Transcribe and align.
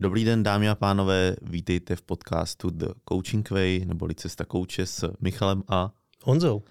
Dobrý 0.00 0.24
den, 0.24 0.42
dámy 0.42 0.68
a 0.68 0.74
pánové, 0.74 1.36
vítejte 1.42 1.96
v 1.96 2.02
podcastu 2.02 2.70
The 2.70 2.86
Coaching 3.08 3.50
Way, 3.50 3.84
neboli 3.84 4.14
Cesta 4.14 4.44
kouče 4.44 4.86
s 4.86 5.12
Michalem 5.20 5.62
a 5.68 5.92
Honzou. 6.24 6.62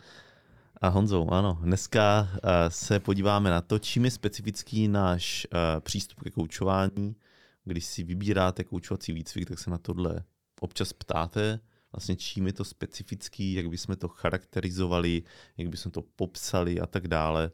A 0.82 0.88
Honzou, 0.88 1.30
ano. 1.30 1.60
Dneska 1.64 2.30
uh, 2.32 2.50
se 2.70 3.00
podíváme 3.00 3.50
na 3.50 3.62
to, 3.62 3.80
čím 3.80 4.06
je 4.06 4.12
specifický 4.12 4.88
náš 4.88 5.48
uh, 5.54 5.60
přístup 5.80 6.20
ke 6.20 6.30
koučování. 6.32 7.16
Když 7.64 7.86
si 7.86 8.04
vybíráte 8.04 8.64
koučovací 8.64 9.14
výcvik, 9.14 9.48
tak 9.48 9.60
se 9.60 9.70
na 9.70 9.78
tohle 9.78 10.24
občas 10.60 10.94
ptáte, 10.94 11.60
vlastně 11.92 12.16
čím 12.16 12.48
je 12.48 12.54
to 12.54 12.64
specifický, 12.64 13.54
jak 13.54 13.70
bychom 13.70 13.96
to 13.96 14.08
charakterizovali, 14.08 15.24
jak 15.58 15.70
bychom 15.70 15.92
to 15.92 16.02
popsali 16.02 16.80
a 16.80 16.86
tak 16.86 17.08
dále. 17.08 17.52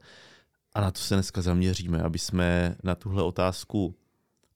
A 0.74 0.80
na 0.80 0.90
to 0.90 1.00
se 1.00 1.14
dneska 1.14 1.42
zaměříme, 1.42 2.02
aby 2.02 2.18
jsme 2.18 2.76
na 2.82 2.94
tuhle 2.94 3.22
otázku 3.22 3.94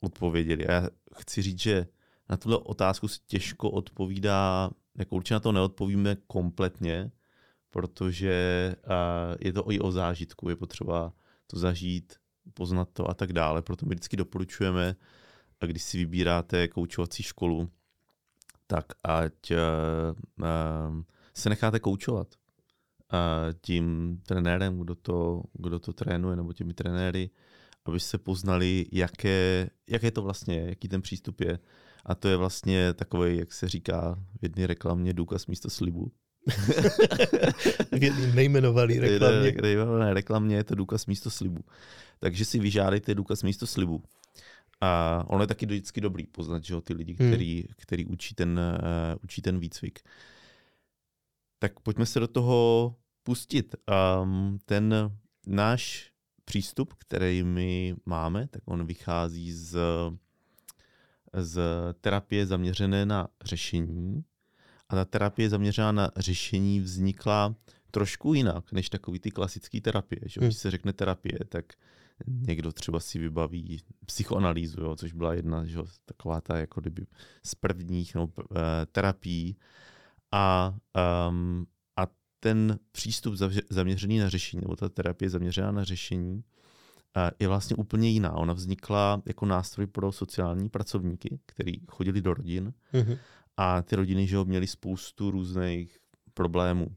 odpověděli. 0.06 0.66
A 0.66 0.72
já 0.72 0.88
chci 1.18 1.42
říct, 1.42 1.60
že 1.60 1.86
na 2.28 2.36
tuhle 2.36 2.58
otázku 2.58 3.08
se 3.08 3.18
těžko 3.26 3.70
odpovídá, 3.70 4.70
jako 4.98 5.16
určitě 5.16 5.34
na 5.34 5.40
to 5.40 5.52
neodpovíme 5.52 6.16
kompletně, 6.26 7.10
protože 7.70 8.76
je 9.40 9.52
to 9.52 9.72
i 9.72 9.80
o 9.80 9.92
zážitku, 9.92 10.48
je 10.48 10.56
potřeba 10.56 11.12
to 11.46 11.58
zažít, 11.58 12.14
poznat 12.54 12.88
to 12.92 13.10
a 13.10 13.14
tak 13.14 13.32
dále. 13.32 13.62
Proto 13.62 13.86
my 13.86 13.94
vždycky 13.94 14.16
doporučujeme, 14.16 14.96
když 15.66 15.82
si 15.82 15.98
vybíráte 15.98 16.68
koučovací 16.68 17.22
školu, 17.22 17.68
tak 18.66 18.84
ať 19.04 19.52
se 21.34 21.48
necháte 21.48 21.80
koučovat 21.80 22.34
tím 23.60 24.18
trenérem, 24.26 24.78
kdo 24.78 24.94
to, 24.94 25.42
kdo 25.52 25.78
to 25.78 25.92
trénuje, 25.92 26.36
nebo 26.36 26.52
těmi 26.52 26.74
trenéry, 26.74 27.30
aby 27.88 28.00
se 28.00 28.18
poznali, 28.18 28.86
jaké, 28.92 29.70
jaké 29.88 30.10
to 30.10 30.22
vlastně 30.22 30.64
jaký 30.68 30.88
ten 30.88 31.02
přístup 31.02 31.40
je. 31.40 31.58
A 32.04 32.14
to 32.14 32.28
je 32.28 32.36
vlastně 32.36 32.94
takový, 32.94 33.38
jak 33.38 33.52
se 33.52 33.68
říká 33.68 34.18
v 34.40 34.42
jedné 34.42 34.66
reklamě, 34.66 35.12
důkaz 35.12 35.46
místo 35.46 35.70
slibu. 35.70 36.12
v 37.92 38.02
jedné 38.02 38.26
nejmenované 38.34 39.00
reklamě. 39.00 39.54
Nejmenované 39.62 40.14
reklamě 40.14 40.56
je 40.56 40.64
to 40.64 40.74
důkaz 40.74 41.06
místo 41.06 41.30
slibu. 41.30 41.64
Takže 42.18 42.44
si 42.44 42.58
vyžádejte 42.58 43.14
důkaz 43.14 43.42
místo 43.42 43.66
slibu. 43.66 44.02
A 44.80 45.24
ono 45.26 45.42
je 45.42 45.46
taky 45.46 45.66
vždycky 45.66 46.00
dobrý 46.00 46.26
poznat, 46.26 46.64
že 46.64 46.74
jo, 46.74 46.80
ty 46.80 46.94
lidi, 46.94 47.16
hmm. 47.20 47.30
který, 47.30 47.64
který 47.76 48.06
učí, 48.06 48.34
ten, 48.34 48.60
uh, 48.60 49.18
učí 49.24 49.42
ten 49.42 49.58
výcvik. 49.58 49.98
Tak 51.58 51.80
pojďme 51.80 52.06
se 52.06 52.20
do 52.20 52.28
toho 52.28 52.94
pustit. 53.22 53.74
Um, 54.22 54.58
ten 54.64 54.94
náš 55.46 56.12
přístup, 56.46 56.94
který 56.94 57.42
my 57.42 57.96
máme, 58.06 58.48
tak 58.48 58.62
on 58.64 58.86
vychází 58.86 59.52
z, 59.52 59.78
z 61.32 61.60
terapie 62.00 62.46
zaměřené 62.46 63.06
na 63.06 63.28
řešení. 63.44 64.24
A 64.88 64.94
ta 64.94 65.04
terapie 65.04 65.48
zaměřená 65.50 65.92
na 65.92 66.10
řešení 66.16 66.80
vznikla 66.80 67.54
trošku 67.90 68.34
jinak, 68.34 68.72
než 68.72 68.88
takový 68.88 69.18
ty 69.18 69.30
klasické 69.30 69.80
terapie. 69.80 70.20
Že? 70.26 70.40
Hmm. 70.40 70.48
Když 70.48 70.58
se 70.58 70.70
řekne 70.70 70.92
terapie, 70.92 71.38
tak 71.48 71.64
někdo 72.26 72.72
třeba 72.72 73.00
si 73.00 73.18
vybaví 73.18 73.82
psychoanalýzu, 74.06 74.80
jo, 74.80 74.96
což 74.96 75.12
byla 75.12 75.34
jedna 75.34 75.64
že, 75.64 75.78
taková 76.04 76.40
ta 76.40 76.58
jako 76.58 76.80
kdyby 76.80 77.06
z 77.46 77.54
prvních 77.54 78.14
no, 78.14 78.28
terapií. 78.92 79.56
A 80.32 80.74
um, 81.28 81.66
ten 82.46 82.78
přístup 82.92 83.34
zaměřený 83.70 84.18
na 84.18 84.28
řešení, 84.28 84.60
nebo 84.60 84.76
ta 84.76 84.88
terapie 84.88 85.30
zaměřená 85.30 85.72
na 85.72 85.84
řešení, 85.84 86.44
je 87.40 87.48
vlastně 87.48 87.76
úplně 87.76 88.08
jiná. 88.08 88.32
Ona 88.32 88.52
vznikla 88.52 89.22
jako 89.26 89.46
nástroj 89.46 89.86
pro 89.86 90.12
sociální 90.12 90.68
pracovníky, 90.68 91.38
kteří 91.46 91.82
chodili 91.88 92.20
do 92.20 92.34
rodin 92.34 92.72
mm-hmm. 92.92 93.18
a 93.56 93.82
ty 93.82 93.96
rodiny 93.96 94.26
že 94.26 94.44
měly 94.44 94.66
spoustu 94.66 95.30
různých 95.30 95.98
problémů. 96.34 96.96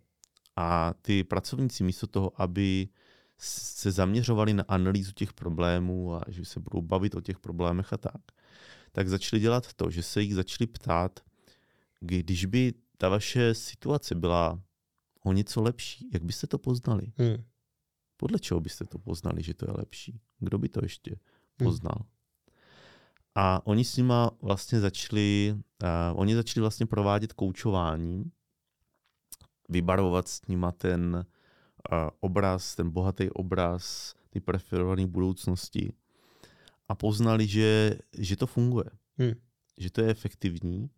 A 0.55 0.93
ty 1.01 1.23
pracovníci 1.23 1.83
místo 1.83 2.07
toho, 2.07 2.41
aby 2.41 2.87
se 3.37 3.91
zaměřovali 3.91 4.53
na 4.53 4.63
analýzu 4.67 5.11
těch 5.11 5.33
problémů 5.33 6.15
a 6.15 6.21
že 6.27 6.45
se 6.45 6.59
budou 6.59 6.81
bavit 6.81 7.15
o 7.15 7.21
těch 7.21 7.39
problémech 7.39 7.93
a 7.93 7.97
tak, 7.97 8.21
tak 8.91 9.09
začali 9.09 9.39
dělat 9.39 9.73
to, 9.73 9.89
že 9.89 10.03
se 10.03 10.21
jich 10.21 10.35
začali 10.35 10.67
ptát, 10.67 11.19
když 11.99 12.45
by 12.45 12.73
ta 12.97 13.09
vaše 13.09 13.53
situace 13.53 14.15
byla 14.15 14.59
o 15.25 15.33
něco 15.33 15.61
lepší. 15.61 16.09
Jak 16.13 16.23
byste 16.23 16.47
to 16.47 16.57
poznali? 16.57 17.11
Hmm. 17.17 17.43
Podle 18.17 18.39
čeho 18.39 18.59
byste 18.59 18.85
to 18.85 18.99
poznali, 18.99 19.43
že 19.43 19.53
to 19.53 19.65
je 19.65 19.73
lepší? 19.77 20.21
Kdo 20.39 20.57
by 20.57 20.69
to 20.69 20.79
ještě 20.83 21.11
hmm. 21.11 21.67
poznal? 21.67 21.95
Hmm. 21.99 22.09
A 23.35 23.67
oni 23.67 23.85
s 23.85 23.97
nima 23.97 24.31
vlastně 24.41 24.79
začali, 24.79 25.55
uh, 25.83 26.19
oni 26.19 26.35
začali 26.35 26.61
vlastně 26.61 26.85
provádět 26.85 27.33
koučování, 27.33 28.31
vybarvovat 29.69 30.27
s 30.27 30.47
nima 30.47 30.71
ten 30.71 31.25
uh, 31.91 32.09
obraz, 32.19 32.75
ten 32.75 32.89
bohatý 32.89 33.29
obraz, 33.29 34.15
ty 34.29 34.39
preferované 34.39 35.07
budoucnosti 35.07 35.93
a 36.87 36.95
poznali, 36.95 37.47
že, 37.47 37.97
že 38.17 38.35
to 38.35 38.47
funguje, 38.47 38.89
hmm. 39.17 39.33
že 39.77 39.89
to 39.89 40.01
je 40.01 40.09
efektivní 40.09 40.89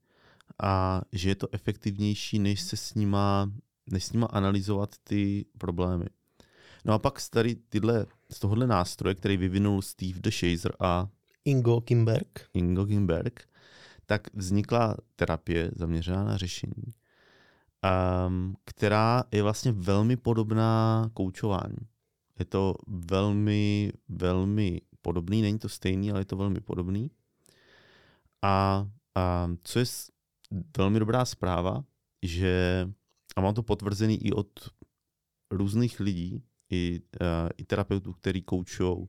a 0.64 1.02
že 1.12 1.30
je 1.30 1.36
to 1.36 1.48
efektivnější, 1.52 2.40
než 2.40 2.62
se 2.62 2.78
s 2.78 2.94
nima 2.94 3.52
než 3.88 4.06
s 4.06 4.12
nima 4.14 4.28
analyzovat 4.28 4.96
ty 5.04 5.46
problémy. 5.58 6.06
No 6.86 6.94
a 6.94 7.00
pak 7.00 7.20
tady 7.30 7.56
tyhle, 7.56 8.06
z 8.32 8.40
tohohle 8.40 8.68
nástroje, 8.68 9.16
který 9.16 9.38
vyvinul 9.38 9.82
Steve 9.82 10.20
de 10.20 10.32
Shazer 10.32 10.74
a 10.80 11.08
Ingo 11.46 11.82
Kimberg. 11.82 12.50
Ingo 12.54 12.86
Kimberg, 12.86 13.48
tak 14.06 14.34
vznikla 14.34 14.98
terapie 15.16 15.72
zaměřená 15.76 16.24
na 16.24 16.38
řešení, 16.38 16.94
um, 18.28 18.56
která 18.66 19.24
je 19.32 19.44
vlastně 19.44 19.72
velmi 19.72 20.18
podobná 20.18 21.10
koučování. 21.14 21.78
Je 22.40 22.46
to 22.46 22.76
velmi, 22.88 23.92
velmi 24.10 24.82
podobný, 25.02 25.42
není 25.42 25.60
to 25.60 25.70
stejný, 25.70 26.12
ale 26.12 26.22
je 26.22 26.26
to 26.26 26.38
velmi 26.38 26.62
podobný. 26.62 27.12
A, 28.42 28.88
a 29.16 29.52
co 29.64 29.80
je 29.80 29.86
velmi 30.78 31.00
dobrá 31.00 31.26
zpráva, 31.26 31.84
že 32.22 32.90
a 33.36 33.42
mám 33.42 33.54
to 33.54 33.64
potvrzený 33.64 34.26
i 34.26 34.32
od 34.32 34.50
různých 35.52 36.00
lidí, 36.00 36.44
i, 36.70 37.02
uh, 37.22 37.50
i 37.58 37.64
terapeutů, 37.66 38.14
který 38.14 38.42
koučují, 38.42 39.08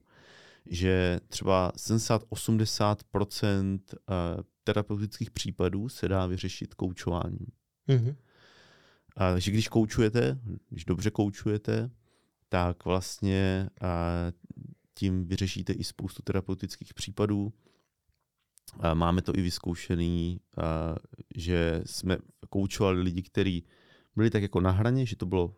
že 0.65 1.19
třeba 1.27 1.71
70-80% 1.77 3.73
uh, 3.73 3.79
eh, 4.09 4.43
terapeutických 4.63 5.31
případů 5.31 5.89
se 5.89 6.07
dá 6.07 6.25
vyřešit 6.25 6.73
koučováním. 6.73 7.47
Mm-hmm. 7.89 8.15
A, 9.15 9.31
takže 9.31 9.51
když 9.51 9.67
koučujete, 9.67 10.39
když 10.69 10.85
dobře 10.85 11.11
koučujete, 11.11 11.89
tak 12.49 12.85
vlastně 12.85 13.69
uh, 13.81 13.87
tím 14.93 15.25
vyřešíte 15.25 15.73
i 15.73 15.83
spoustu 15.83 16.21
terapeutických 16.21 16.93
případů. 16.93 17.53
A 18.79 18.93
máme 18.93 19.21
to 19.21 19.35
i 19.35 19.41
vyzkoušený, 19.41 20.39
uh, 20.57 20.63
že 21.35 21.81
jsme 21.85 22.17
koučovali 22.49 23.01
lidi, 23.01 23.21
kteří 23.21 23.65
byli 24.15 24.29
tak 24.29 24.41
jako 24.41 24.59
na 24.59 24.71
hraně, 24.71 25.05
že 25.05 25.15
to 25.15 25.25
bylo 25.25 25.55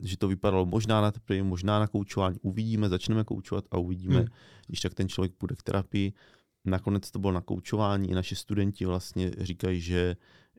že 0.00 0.16
to 0.16 0.28
vypadalo 0.28 0.66
možná 0.66 1.00
na 1.00 1.12
terapii, 1.12 1.42
možná 1.42 1.80
na 1.80 1.86
koučování. 1.86 2.38
Uvidíme, 2.42 2.88
začneme 2.88 3.24
koučovat 3.24 3.64
a 3.70 3.78
uvidíme, 3.78 4.18
hmm. 4.18 4.28
když 4.66 4.80
tak 4.80 4.94
ten 4.94 5.08
člověk 5.08 5.32
půjde 5.32 5.56
k 5.56 5.62
terapii. 5.62 6.12
Nakonec 6.64 7.10
to 7.10 7.18
bylo 7.18 7.32
na 7.32 7.40
koučování. 7.40 8.10
I 8.10 8.14
naši 8.14 8.36
studenti 8.36 8.84
vlastně 8.84 9.30
říkají, 9.38 9.80
že, 9.80 10.16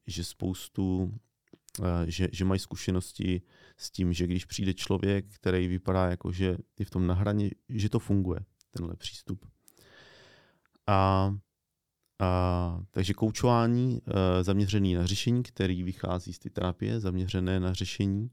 že 0.07 0.23
spoustu, 0.23 1.13
eh, 1.83 2.11
že, 2.11 2.27
že 2.31 2.45
mají 2.45 2.59
zkušenosti 2.59 3.41
s 3.77 3.91
tím, 3.91 4.13
že 4.13 4.27
když 4.27 4.45
přijde 4.45 4.73
člověk, 4.73 5.25
který 5.35 5.67
vypadá 5.67 6.05
jako, 6.05 6.31
že 6.31 6.57
je 6.79 6.85
v 6.85 6.89
tom 6.89 7.07
na 7.07 7.13
hraně, 7.13 7.49
že 7.69 7.89
to 7.89 7.99
funguje, 7.99 8.39
tenhle 8.71 8.95
přístup. 8.95 9.45
A 10.87 11.31
a, 12.19 12.83
takže 12.91 13.13
koučování 13.13 14.01
e, 14.07 14.43
zaměřený 14.43 14.93
na 14.93 15.05
řešení, 15.05 15.43
který 15.43 15.83
vychází 15.83 16.33
z 16.33 16.39
té 16.39 16.49
terapie, 16.49 16.99
zaměřené 16.99 17.59
na 17.59 17.73
řešení. 17.73 18.29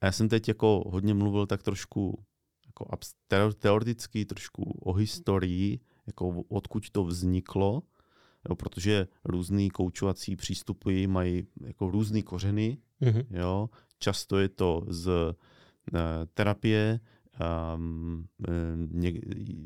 A 0.00 0.06
já 0.06 0.12
jsem 0.12 0.28
teď 0.28 0.48
jako 0.48 0.84
hodně 0.86 1.14
mluvil 1.14 1.46
tak 1.46 1.62
trošku 1.62 2.24
jako 2.66 2.86
teoreticky, 3.58 4.24
trošku 4.24 4.62
o 4.62 4.92
historii, 4.92 5.80
jako 6.06 6.42
odkud 6.48 6.90
to 6.90 7.04
vzniklo, 7.04 7.82
jo, 8.48 8.56
protože 8.56 9.08
různý 9.24 9.70
koučovací 9.70 10.36
přístupy 10.36 11.06
mají 11.06 11.46
jako 11.60 11.90
různé 11.90 12.22
kořeny. 12.22 12.78
Mm-hmm. 13.02 13.26
Jo. 13.30 13.70
Často 13.98 14.38
je 14.38 14.48
to 14.48 14.82
z 14.88 15.08
e, 15.08 15.34
terapie, 16.34 17.00
um, 17.40 18.26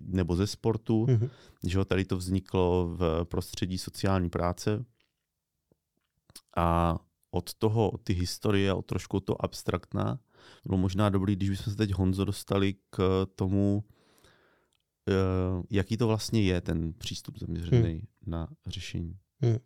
nebo 0.06 0.36
ze 0.36 0.46
sportu, 0.46 1.06
mm-hmm. 1.06 1.30
že 1.66 1.84
tady 1.84 2.04
to 2.04 2.16
vzniklo 2.16 2.96
v 2.96 3.24
prostředí 3.24 3.78
sociální 3.78 4.30
práce 4.30 4.84
a 6.56 6.98
od 7.30 7.54
toho, 7.54 7.90
od 7.90 8.02
ty 8.02 8.12
historie, 8.12 8.72
od 8.72 8.86
trošku 8.86 9.20
to 9.20 9.44
abstraktná, 9.44 10.20
bylo 10.64 10.78
možná 10.78 11.08
dobrý, 11.08 11.36
když 11.36 11.50
bychom 11.50 11.72
se 11.72 11.76
teď 11.76 11.92
Honzo 11.92 12.24
dostali 12.24 12.74
k 12.90 13.26
tomu, 13.34 13.84
jaký 15.70 15.96
to 15.96 16.06
vlastně 16.06 16.42
je 16.42 16.60
ten 16.60 16.92
přístup 16.92 17.38
zaměřený 17.38 17.92
hmm. 17.92 18.06
na 18.26 18.48
řešení? 18.66 19.18
Hmm. 19.40 19.58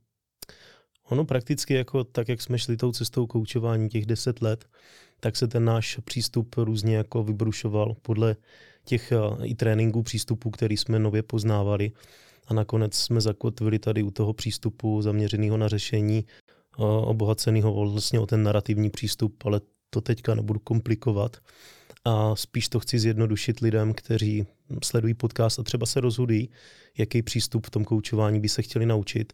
Ono 1.04 1.24
prakticky 1.24 1.74
jako 1.74 2.04
tak, 2.04 2.28
jak 2.28 2.42
jsme 2.42 2.58
šli 2.58 2.76
tou 2.76 2.92
cestou 2.92 3.26
koučování 3.26 3.88
těch 3.88 4.06
deset 4.06 4.42
let, 4.42 4.68
tak 5.24 5.36
se 5.36 5.48
ten 5.48 5.64
náš 5.64 5.98
přístup 6.04 6.54
různě 6.56 6.96
jako 6.96 7.22
vybrušoval 7.22 7.96
podle 8.02 8.36
těch 8.84 9.12
uh, 9.12 9.46
i 9.46 9.54
tréninků 9.54 10.02
přístupů, 10.02 10.50
který 10.50 10.76
jsme 10.76 10.98
nově 10.98 11.22
poznávali. 11.22 11.92
A 12.46 12.54
nakonec 12.54 12.94
jsme 12.94 13.20
zakotvili 13.20 13.78
tady 13.78 14.02
u 14.02 14.10
toho 14.10 14.32
přístupu 14.32 15.02
zaměřeného 15.02 15.56
na 15.56 15.68
řešení, 15.68 16.24
uh, 16.78 16.84
obohaceného 16.86 17.90
vlastně 17.90 18.20
o 18.20 18.26
ten 18.26 18.42
narrativní 18.42 18.90
přístup, 18.90 19.46
ale 19.46 19.60
to 19.90 20.00
teďka 20.00 20.34
nebudu 20.34 20.58
komplikovat. 20.58 21.36
A 22.04 22.36
spíš 22.36 22.68
to 22.68 22.80
chci 22.80 22.98
zjednodušit 22.98 23.60
lidem, 23.60 23.94
kteří 23.94 24.46
sledují 24.84 25.14
podcast 25.14 25.58
a 25.58 25.62
třeba 25.62 25.86
se 25.86 26.00
rozhodují, 26.00 26.50
jaký 26.98 27.22
přístup 27.22 27.66
v 27.66 27.70
tom 27.70 27.84
koučování 27.84 28.40
by 28.40 28.48
se 28.48 28.62
chtěli 28.62 28.86
naučit. 28.86 29.32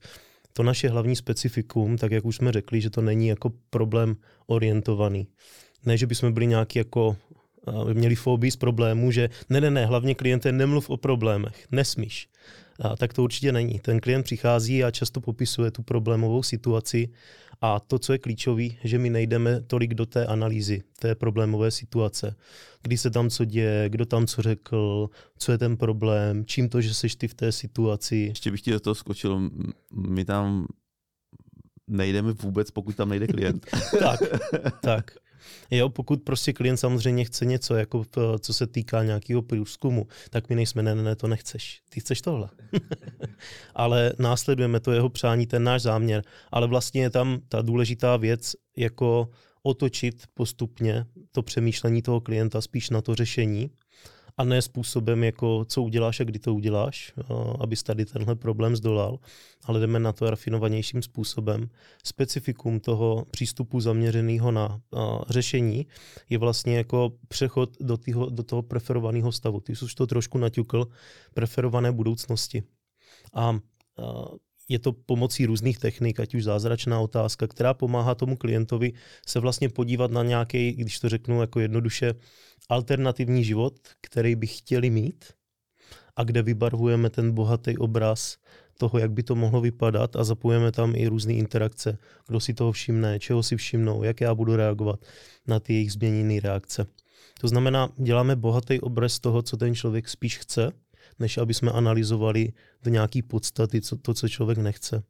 To 0.53 0.63
naše 0.63 0.89
hlavní 0.89 1.17
specifikum, 1.17 1.97
tak 1.97 2.13
jak 2.13 2.25
už 2.25 2.37
jsme 2.37 2.53
řekli, 2.53 2.81
že 2.81 2.91
to 2.91 3.01
není 3.01 3.29
jako 3.29 3.53
problém 3.71 4.17
orientovaný. 4.47 5.27
Ne, 5.87 5.97
že 5.99 6.07
bychom 6.07 6.33
byli 6.33 6.47
nějaký 6.47 6.79
jako 6.79 7.17
měli 7.93 8.15
fobii 8.15 8.51
z 8.51 8.57
problémů, 8.57 9.11
že 9.11 9.31
ne, 9.51 9.61
ne, 9.61 9.71
ne, 9.71 9.87
hlavně 9.87 10.15
kliente 10.15 10.53
nemluv 10.53 10.91
o 10.91 10.97
problémech, 10.97 11.67
nesmíš. 11.73 12.29
A 12.81 12.97
tak 12.97 13.13
to 13.13 13.23
určitě 13.23 13.53
není. 13.53 13.79
Ten 13.79 14.01
klient 14.01 14.23
přichází 14.23 14.85
a 14.85 14.91
často 14.91 15.21
popisuje 15.21 15.71
tu 15.71 15.83
problémovou 15.83 16.43
situaci 16.43 17.09
a 17.61 17.81
to, 17.81 17.99
co 17.99 18.13
je 18.13 18.19
klíčové, 18.19 18.69
že 18.85 18.99
my 18.99 19.11
nejdeme 19.11 19.61
tolik 19.61 19.95
do 19.95 20.07
té 20.07 20.27
analýzy 20.27 20.83
té 20.99 21.15
problémové 21.15 21.71
situace. 21.71 22.37
Kdy 22.83 22.99
se 22.99 23.11
tam 23.11 23.31
co 23.31 23.45
děje, 23.45 23.89
kdo 23.89 24.07
tam 24.07 24.27
co 24.27 24.43
řekl, 24.43 25.11
co 25.39 25.53
je 25.53 25.59
ten 25.59 25.77
problém, 25.77 26.45
čím 26.45 26.69
to, 26.69 26.81
že 26.81 26.95
seš 26.95 27.17
ty 27.17 27.29
v 27.29 27.35
té 27.35 27.53
situaci. 27.53 28.17
Ještě 28.17 28.51
bych 28.51 28.61
ti 28.61 28.71
do 28.71 28.81
toho 28.81 28.95
skočil, 28.95 29.51
my 29.95 30.25
tam 30.25 30.67
nejdeme 31.89 32.33
vůbec, 32.33 32.71
pokud 32.71 32.97
tam 32.97 33.09
nejde 33.09 33.27
klient. 33.27 33.67
tak, 33.99 34.21
tak. 34.83 35.17
Jo, 35.71 35.89
pokud 35.89 36.23
prostě 36.23 36.53
klient 36.53 36.77
samozřejmě 36.77 37.25
chce 37.25 37.45
něco, 37.45 37.75
jako 37.75 38.05
co 38.41 38.55
se 38.55 38.67
týká 38.67 39.05
nějakého 39.05 39.43
průzkumu, 39.43 40.07
tak 40.31 40.49
my 40.49 40.55
nejsme, 40.55 40.83
ne, 40.83 40.95
ne, 40.95 41.03
ne, 41.03 41.17
to 41.17 41.29
nechceš. 41.29 41.81
Ty 41.89 42.01
chceš 42.01 42.23
tohle. 42.23 42.49
Ale 43.75 44.13
následujeme 44.19 44.81
to 44.81 44.93
jeho 44.93 45.09
přání, 45.09 45.47
ten 45.47 45.65
náš 45.65 45.83
záměr. 45.83 46.25
Ale 46.53 46.67
vlastně 46.67 47.03
je 47.03 47.11
tam 47.11 47.41
ta 47.49 47.63
důležitá 47.63 48.17
věc, 48.17 48.53
jako 48.77 49.29
otočit 49.63 50.25
postupně 50.35 51.07
to 51.33 51.43
přemýšlení 51.43 52.03
toho 52.03 52.21
klienta 52.21 52.61
spíš 52.61 52.91
na 52.91 53.03
to 53.03 53.15
řešení 53.15 53.71
a 54.39 54.45
ne 54.45 54.63
způsobem, 54.63 55.25
jako 55.25 55.65
co 55.69 55.83
uděláš 55.83 56.21
a 56.21 56.25
kdy 56.25 56.39
to 56.39 56.55
uděláš, 56.55 57.13
abys 57.61 57.83
tady 57.83 58.05
tenhle 58.05 58.35
problém 58.35 58.77
zdolal, 58.77 59.19
ale 59.65 59.81
jdeme 59.81 59.99
na 59.99 60.13
to 60.13 60.31
rafinovanějším 60.31 61.03
způsobem. 61.03 61.69
Specifikum 62.05 62.81
toho 62.81 63.25
přístupu 63.31 63.81
zaměřeného 63.81 64.51
na 64.51 64.81
řešení 65.29 65.87
je 66.31 66.39
vlastně 66.39 66.77
jako 66.77 67.13
přechod 67.29 67.77
do, 67.81 67.97
týho, 67.97 68.31
do 68.31 68.43
toho 68.43 68.63
preferovaného 68.63 69.33
stavu. 69.33 69.61
Ty 69.61 69.77
jsi 69.77 69.85
už 69.85 69.95
to 69.95 70.07
trošku 70.07 70.39
naťukl, 70.39 70.87
preferované 71.35 71.93
budoucnosti. 71.93 72.63
A 73.35 73.59
je 74.69 74.79
to 74.79 74.93
pomocí 74.93 75.47
různých 75.47 75.79
technik, 75.79 76.21
ať 76.21 76.35
už 76.35 76.45
zázračná 76.45 77.01
otázka, 77.01 77.47
která 77.47 77.75
pomáhá 77.75 78.15
tomu 78.15 78.37
klientovi 78.37 78.93
se 79.27 79.41
vlastně 79.41 79.69
podívat 79.69 80.11
na 80.11 80.23
nějaký, 80.23 80.73
když 80.73 80.99
to 81.01 81.09
řeknu 81.09 81.41
jako 81.41 81.61
jednoduše, 81.61 82.15
alternativní 82.69 83.45
život, 83.45 83.75
který 84.01 84.37
by 84.37 84.47
chtěli 84.47 84.91
mít 84.91 85.25
a 86.17 86.25
kde 86.25 86.43
vybarvujeme 86.43 87.11
ten 87.11 87.33
bohatý 87.33 87.79
obraz 87.79 88.37
toho, 88.79 88.99
jak 88.99 89.11
by 89.13 89.23
to 89.23 89.35
mohlo 89.35 89.61
vypadat 89.61 90.17
a 90.17 90.25
zapojeme 90.25 90.73
tam 90.73 90.93
i 90.97 91.09
různé 91.09 91.33
interakce. 91.33 91.99
Kdo 92.27 92.41
si 92.41 92.55
toho 92.55 92.73
všimne, 92.73 93.19
čeho 93.19 93.43
si 93.43 93.57
všimnou, 93.57 94.03
jak 94.03 94.21
já 94.21 94.35
budu 94.35 94.57
reagovat 94.57 95.05
na 95.47 95.61
ty 95.61 95.75
jejich 95.75 95.93
změněné 95.93 96.41
reakce. 96.41 96.87
To 97.41 97.49
znamená, 97.49 97.89
děláme 97.97 98.37
bohatý 98.37 98.81
obraz 98.81 99.21
toho, 99.21 99.43
co 99.43 99.57
ten 99.57 99.75
člověk 99.75 100.09
spíš 100.09 100.39
chce, 100.39 100.73
než 101.19 101.39
aby 101.39 101.55
jsme 101.55 101.71
analyzovali 101.71 102.53
do 102.83 102.91
nějaký 102.91 103.23
podstaty 103.23 103.81
co, 103.81 103.97
to, 103.97 104.15
co 104.15 104.29
člověk 104.29 104.59
nechce. 104.59 105.03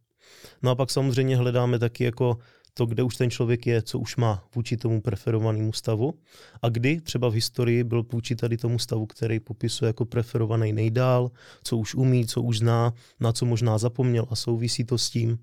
No 0.63 0.71
a 0.71 0.75
pak 0.75 0.91
samozřejmě 0.91 1.37
hledáme 1.37 1.79
taky 1.79 2.05
jako 2.05 2.39
to, 2.79 2.87
kde 2.87 3.03
už 3.03 3.17
ten 3.17 3.31
člověk 3.31 3.67
je, 3.67 3.83
co 3.83 3.99
už 3.99 4.17
má 4.17 4.45
vůči 4.55 4.77
tomu 4.77 5.01
preferovanému 5.01 5.73
stavu 5.73 6.15
a 6.63 6.69
kdy 6.69 7.01
třeba 7.01 7.29
v 7.29 7.33
historii 7.33 7.85
byl 7.85 8.07
vůči 8.13 8.37
tady 8.37 8.57
tomu 8.57 8.79
stavu, 8.79 9.07
který 9.07 9.41
popisuje 9.41 9.87
jako 9.87 10.05
preferovaný 10.05 10.73
nejdál, 10.73 11.31
co 11.63 11.77
už 11.77 11.95
umí, 11.95 12.27
co 12.27 12.43
už 12.43 12.59
zná, 12.59 12.95
na 13.21 13.33
co 13.33 13.47
možná 13.47 13.79
zapomněl 13.79 14.27
a 14.31 14.37
souvisí 14.37 14.85
to 14.85 14.99
s 14.99 15.11
tím. 15.11 15.39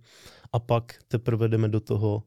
A 0.53 0.59
pak 0.59 0.95
teprve 1.07 1.47
jdeme 1.47 1.67
do 1.67 1.79
toho, 1.79 2.23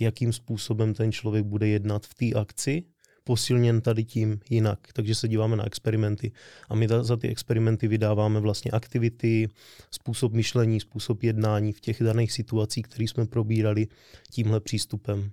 jakým 0.00 0.32
způsobem 0.32 0.94
ten 0.94 1.12
člověk 1.12 1.44
bude 1.44 1.68
jednat 1.68 2.06
v 2.06 2.14
té 2.14 2.40
akci 2.40 2.84
posilněn 3.24 3.80
tady 3.80 4.04
tím 4.04 4.40
jinak. 4.50 4.78
Takže 4.92 5.14
se 5.14 5.28
díváme 5.28 5.56
na 5.56 5.66
experimenty 5.66 6.32
a 6.68 6.74
my 6.74 6.88
za 7.00 7.16
ty 7.16 7.28
experimenty 7.28 7.88
vydáváme 7.88 8.40
vlastně 8.40 8.70
aktivity, 8.70 9.48
způsob 9.90 10.32
myšlení, 10.32 10.80
způsob 10.80 11.22
jednání 11.22 11.72
v 11.72 11.80
těch 11.80 12.02
daných 12.02 12.32
situacích, 12.32 12.84
které 12.84 13.04
jsme 13.04 13.26
probírali 13.26 13.86
tímhle 14.30 14.60
přístupem. 14.60 15.30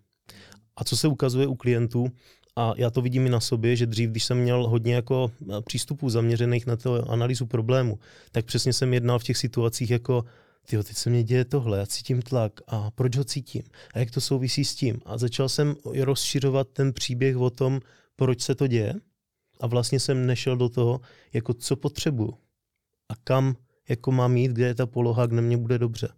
A 0.75 0.83
co 0.83 0.97
se 0.97 1.07
ukazuje 1.07 1.47
u 1.47 1.55
klientů, 1.55 2.11
a 2.55 2.73
já 2.77 2.89
to 2.89 3.01
vidím 3.01 3.25
i 3.25 3.29
na 3.29 3.39
sobě, 3.39 3.75
že 3.75 3.85
dřív, 3.85 4.09
když 4.09 4.23
jsem 4.23 4.37
měl 4.37 4.67
hodně 4.67 4.95
jako 4.95 5.31
přístupů 5.65 6.09
zaměřených 6.09 6.65
na 6.65 6.75
to 6.75 7.11
analýzu 7.11 7.45
problému, 7.45 7.99
tak 8.31 8.45
přesně 8.45 8.73
jsem 8.73 8.93
jednal 8.93 9.19
v 9.19 9.23
těch 9.23 9.37
situacích 9.37 9.89
jako 9.89 10.25
tyjo, 10.69 10.83
teď 10.83 10.97
se 10.97 11.09
mě 11.09 11.23
děje 11.23 11.45
tohle, 11.45 11.77
já 11.77 11.85
cítím 11.85 12.21
tlak 12.21 12.51
a 12.67 12.91
proč 12.91 13.15
ho 13.17 13.23
cítím 13.23 13.63
a 13.93 13.99
jak 13.99 14.11
to 14.11 14.21
souvisí 14.21 14.65
s 14.65 14.75
tím. 14.75 15.01
A 15.05 15.17
začal 15.17 15.49
jsem 15.49 15.75
rozšiřovat 15.99 16.67
ten 16.67 16.93
příběh 16.93 17.37
o 17.37 17.49
tom, 17.49 17.79
proč 18.15 18.41
se 18.41 18.55
to 18.55 18.67
děje 18.67 18.93
a 19.59 19.67
vlastně 19.67 19.99
jsem 19.99 20.25
nešel 20.25 20.57
do 20.57 20.69
toho, 20.69 21.01
jako 21.33 21.53
co 21.53 21.75
potřebuju 21.75 22.33
a 23.09 23.15
kam 23.23 23.55
jako 23.89 24.11
mám 24.11 24.37
jít, 24.37 24.51
kde 24.51 24.65
je 24.65 24.75
ta 24.75 24.85
poloha, 24.85 25.25
kde 25.25 25.41
mě 25.41 25.57
bude 25.57 25.77
dobře. 25.77 26.09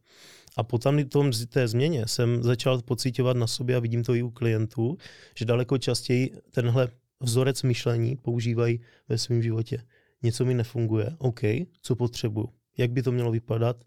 A 0.57 0.63
po 0.63 0.77
tam 0.77 1.03
tom, 1.03 1.31
té 1.49 1.67
změně 1.67 2.07
jsem 2.07 2.43
začal 2.43 2.81
pocitovat 2.81 3.37
na 3.37 3.47
sobě 3.47 3.75
a 3.75 3.79
vidím 3.79 4.03
to 4.03 4.15
i 4.15 4.23
u 4.23 4.29
klientů, 4.29 4.97
že 5.35 5.45
daleko 5.45 5.77
častěji 5.77 6.33
tenhle 6.51 6.87
vzorec 7.19 7.63
myšlení 7.63 8.15
používají 8.15 8.79
ve 9.09 9.17
svém 9.17 9.41
životě. 9.41 9.83
Něco 10.23 10.45
mi 10.45 10.53
nefunguje, 10.53 11.15
OK, 11.17 11.39
co 11.81 11.95
potřebuju, 11.95 12.49
jak 12.77 12.91
by 12.91 13.03
to 13.03 13.11
mělo 13.11 13.31
vypadat, 13.31 13.83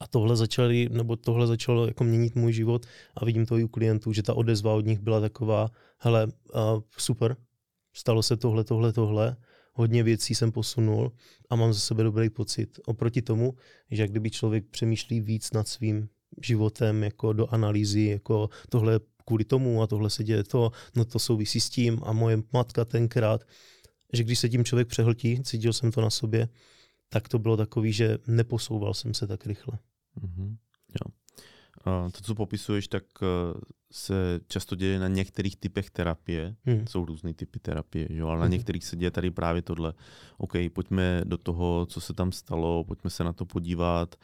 a 0.00 0.06
tohle 0.06 0.36
začali, 0.36 0.88
nebo 0.92 1.16
tohle 1.16 1.46
začalo 1.46 1.86
jako 1.86 2.04
měnit 2.04 2.34
můj 2.34 2.52
život 2.52 2.86
a 3.16 3.24
vidím 3.24 3.46
to 3.46 3.58
i 3.58 3.64
u 3.64 3.68
klientů, 3.68 4.12
že 4.12 4.22
ta 4.22 4.34
odezva 4.34 4.74
od 4.74 4.86
nich 4.86 4.98
byla 4.98 5.20
taková, 5.20 5.70
hele, 5.98 6.26
uh, 6.26 6.80
super, 6.98 7.36
stalo 7.92 8.22
se 8.22 8.36
tohle, 8.36 8.64
tohle, 8.64 8.92
tohle, 8.92 9.36
hodně 9.72 10.02
věcí 10.02 10.34
jsem 10.34 10.52
posunul 10.52 11.12
a 11.50 11.56
mám 11.56 11.72
za 11.72 11.80
sebe 11.80 12.02
dobrý 12.02 12.30
pocit. 12.30 12.80
Oproti 12.86 13.22
tomu, 13.22 13.54
že 13.90 14.08
kdyby 14.08 14.30
člověk 14.30 14.64
přemýšlí 14.70 15.20
víc 15.20 15.52
nad 15.52 15.68
svým 15.68 16.08
životem, 16.42 17.02
jako 17.02 17.32
do 17.32 17.46
analýzy, 17.54 18.02
jako 18.02 18.50
tohle 18.68 19.00
kvůli 19.24 19.44
tomu 19.44 19.82
a 19.82 19.86
tohle 19.86 20.10
se 20.10 20.24
děje 20.24 20.44
to, 20.44 20.72
no 20.96 21.04
to 21.04 21.18
souvisí 21.18 21.60
s 21.60 21.70
tím 21.70 22.00
a 22.02 22.12
moje 22.12 22.42
matka 22.52 22.84
tenkrát, 22.84 23.44
že 24.12 24.24
když 24.24 24.38
se 24.38 24.48
tím 24.48 24.64
člověk 24.64 24.88
přehltí, 24.88 25.42
cítil 25.42 25.72
jsem 25.72 25.92
to 25.92 26.00
na 26.00 26.10
sobě, 26.10 26.48
tak 27.08 27.28
to 27.28 27.38
bylo 27.38 27.56
takový, 27.56 27.92
že 27.92 28.18
neposouval 28.26 28.94
jsem 28.94 29.14
se 29.14 29.26
tak 29.26 29.46
rychle. 29.46 29.78
Mm-hmm. 30.20 30.56
Jo. 31.04 31.12
To, 32.12 32.20
co 32.22 32.34
popisuješ, 32.34 32.88
tak 32.88 33.04
eh, 33.22 33.26
se 33.92 34.40
často 34.48 34.76
děje 34.76 34.98
na 34.98 35.08
některých 35.08 35.56
typech 35.56 35.90
terapie. 35.90 36.56
Hmm. 36.64 36.86
Jsou 36.86 37.04
různé 37.04 37.34
typy 37.34 37.58
terapie, 37.58 38.08
jo? 38.10 38.28
ale 38.28 38.38
na 38.38 38.44
hmm. 38.44 38.52
některých 38.52 38.84
se 38.84 38.96
děje 38.96 39.10
tady 39.10 39.30
právě 39.30 39.62
tohle. 39.62 39.92
OK, 40.38 40.52
pojďme 40.72 41.22
do 41.24 41.38
toho, 41.38 41.86
co 41.86 42.00
se 42.00 42.14
tam 42.14 42.32
stalo, 42.32 42.84
pojďme 42.84 43.10
se 43.10 43.24
na 43.24 43.32
to 43.32 43.46
podívat 43.46 44.14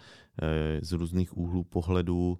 eh, 0.43 0.79
z 0.83 0.93
různých 0.93 1.37
úhlů 1.37 1.65
pohledu, 1.65 2.39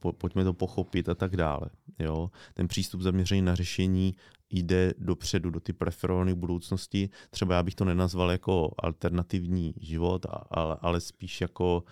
po, 0.00 0.12
pojďme 0.12 0.44
to 0.44 0.52
pochopit 0.52 1.08
a 1.08 1.14
tak 1.14 1.36
dále. 1.36 1.70
Jo? 1.98 2.30
Ten 2.54 2.68
přístup 2.68 3.00
zaměřený 3.00 3.42
na 3.42 3.54
řešení 3.54 4.14
jde 4.54 4.94
dopředu, 4.98 5.50
do 5.50 5.60
ty 5.60 5.72
preferované 5.72 6.34
budoucnosti. 6.34 7.10
Třeba 7.30 7.54
já 7.54 7.62
bych 7.62 7.74
to 7.74 7.84
nenazval 7.84 8.30
jako 8.30 8.74
alternativní 8.78 9.74
život, 9.80 10.26
ale, 10.50 10.76
ale 10.80 11.00
spíš 11.00 11.40
jako, 11.40 11.84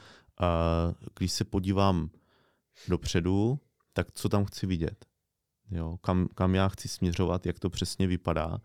když 1.18 1.32
se 1.32 1.44
podívám 1.44 2.10
dopředu, 2.88 3.58
tak 3.92 4.12
co 4.12 4.28
tam 4.28 4.44
chci 4.44 4.66
vidět. 4.66 5.06
Jo? 5.70 5.98
Kam, 6.00 6.28
kam 6.34 6.54
já 6.54 6.68
chci 6.68 6.88
směřovat, 6.88 7.46
jak 7.46 7.58
to 7.58 7.70
přesně 7.70 8.06
vypadá. 8.06 8.58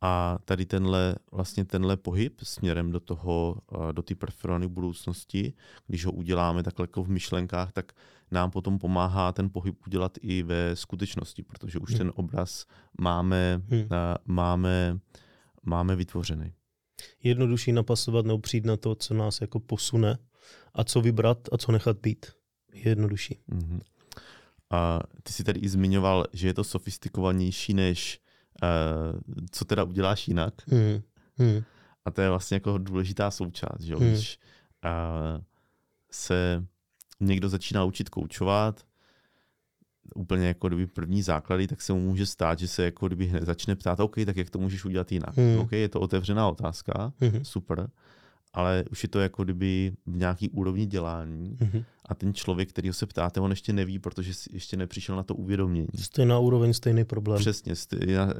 A 0.00 0.38
tady 0.44 0.66
tenhle, 0.66 1.14
vlastně 1.32 1.64
tenhle 1.64 1.96
pohyb 1.96 2.40
směrem 2.42 2.92
do 2.92 3.00
toho, 3.00 3.58
do 3.92 4.02
té 4.02 4.14
preferované 4.14 4.68
budoucnosti, 4.68 5.52
když 5.86 6.06
ho 6.06 6.12
uděláme 6.12 6.62
takhle 6.62 6.84
jako 6.84 7.04
v 7.04 7.08
myšlenkách, 7.08 7.72
tak 7.72 7.92
nám 8.30 8.50
potom 8.50 8.78
pomáhá 8.78 9.32
ten 9.32 9.50
pohyb 9.50 9.76
udělat 9.86 10.18
i 10.20 10.42
ve 10.42 10.76
skutečnosti, 10.76 11.42
protože 11.42 11.78
už 11.78 11.90
hmm. 11.90 11.98
ten 11.98 12.12
obraz 12.14 12.66
máme, 13.00 13.62
hmm. 13.68 13.88
máme, 14.26 14.98
máme 15.62 15.96
vytvořený. 15.96 16.52
Jednodušší 17.22 17.72
napasovat 17.72 18.26
nebo 18.26 18.38
přijít 18.38 18.64
na 18.64 18.76
to, 18.76 18.94
co 18.94 19.14
nás 19.14 19.40
jako 19.40 19.60
posune 19.60 20.18
a 20.74 20.84
co 20.84 21.00
vybrat 21.00 21.38
a 21.52 21.58
co 21.58 21.72
nechat 21.72 21.96
být. 21.98 22.26
Je 22.72 22.88
jednodušší. 22.88 23.38
Mm-hmm. 23.52 23.80
A 24.70 25.00
ty 25.22 25.32
jsi 25.32 25.44
tady 25.44 25.60
i 25.60 25.68
zmiňoval, 25.68 26.26
že 26.32 26.46
je 26.46 26.54
to 26.54 26.64
sofistikovanější 26.64 27.74
než 27.74 28.20
co 29.50 29.64
teda 29.64 29.84
uděláš 29.84 30.28
jinak. 30.28 30.54
Hmm. 30.66 31.00
Hmm. 31.38 31.62
A 32.04 32.10
to 32.10 32.20
je 32.20 32.28
vlastně 32.28 32.54
jako 32.54 32.78
důležitá 32.78 33.30
součást, 33.30 33.80
že 33.80 33.96
Hmm. 33.96 34.08
když 34.08 34.38
uh, 34.84 35.42
se 36.10 36.64
někdo 37.20 37.48
začíná 37.48 37.84
učit 37.84 38.08
koučovat, 38.08 38.86
úplně 40.14 40.46
jako 40.46 40.68
kdyby 40.68 40.86
první 40.86 41.22
základy, 41.22 41.66
tak 41.66 41.82
se 41.82 41.92
mu 41.92 42.00
může 42.00 42.26
stát, 42.26 42.58
že 42.58 42.68
se 42.68 42.84
jako 42.84 43.06
kdyby 43.06 43.26
hned 43.26 43.42
začne 43.42 43.76
ptát, 43.76 44.00
OK, 44.00 44.14
tak 44.26 44.36
jak 44.36 44.50
to 44.50 44.58
můžeš 44.58 44.84
udělat 44.84 45.12
jinak? 45.12 45.36
Hmm. 45.36 45.58
OK, 45.58 45.72
je 45.72 45.88
to 45.88 46.00
otevřená 46.00 46.48
otázka, 46.48 47.12
Hmm. 47.20 47.44
super, 47.44 47.88
ale 48.56 48.84
už 48.90 49.02
je 49.02 49.08
to 49.08 49.20
jako 49.20 49.44
kdyby 49.44 49.92
v 50.06 50.16
nějaký 50.16 50.50
úrovni 50.50 50.86
dělání 50.86 51.56
Hmm. 51.60 51.84
a 52.04 52.14
ten 52.14 52.34
člověk, 52.34 52.68
který 52.68 52.92
se 52.92 53.06
ptáte, 53.06 53.40
on 53.40 53.50
ještě 53.50 53.72
neví, 53.72 53.98
protože 53.98 54.32
ještě 54.50 54.76
nepřišel 54.76 55.16
na 55.16 55.22
to 55.22 55.34
uvědomění. 55.34 55.88
Stejná 55.94 56.38
úroveň, 56.38 56.72
stejný 56.72 57.04
problém. 57.04 57.38
Přesně, 57.38 57.74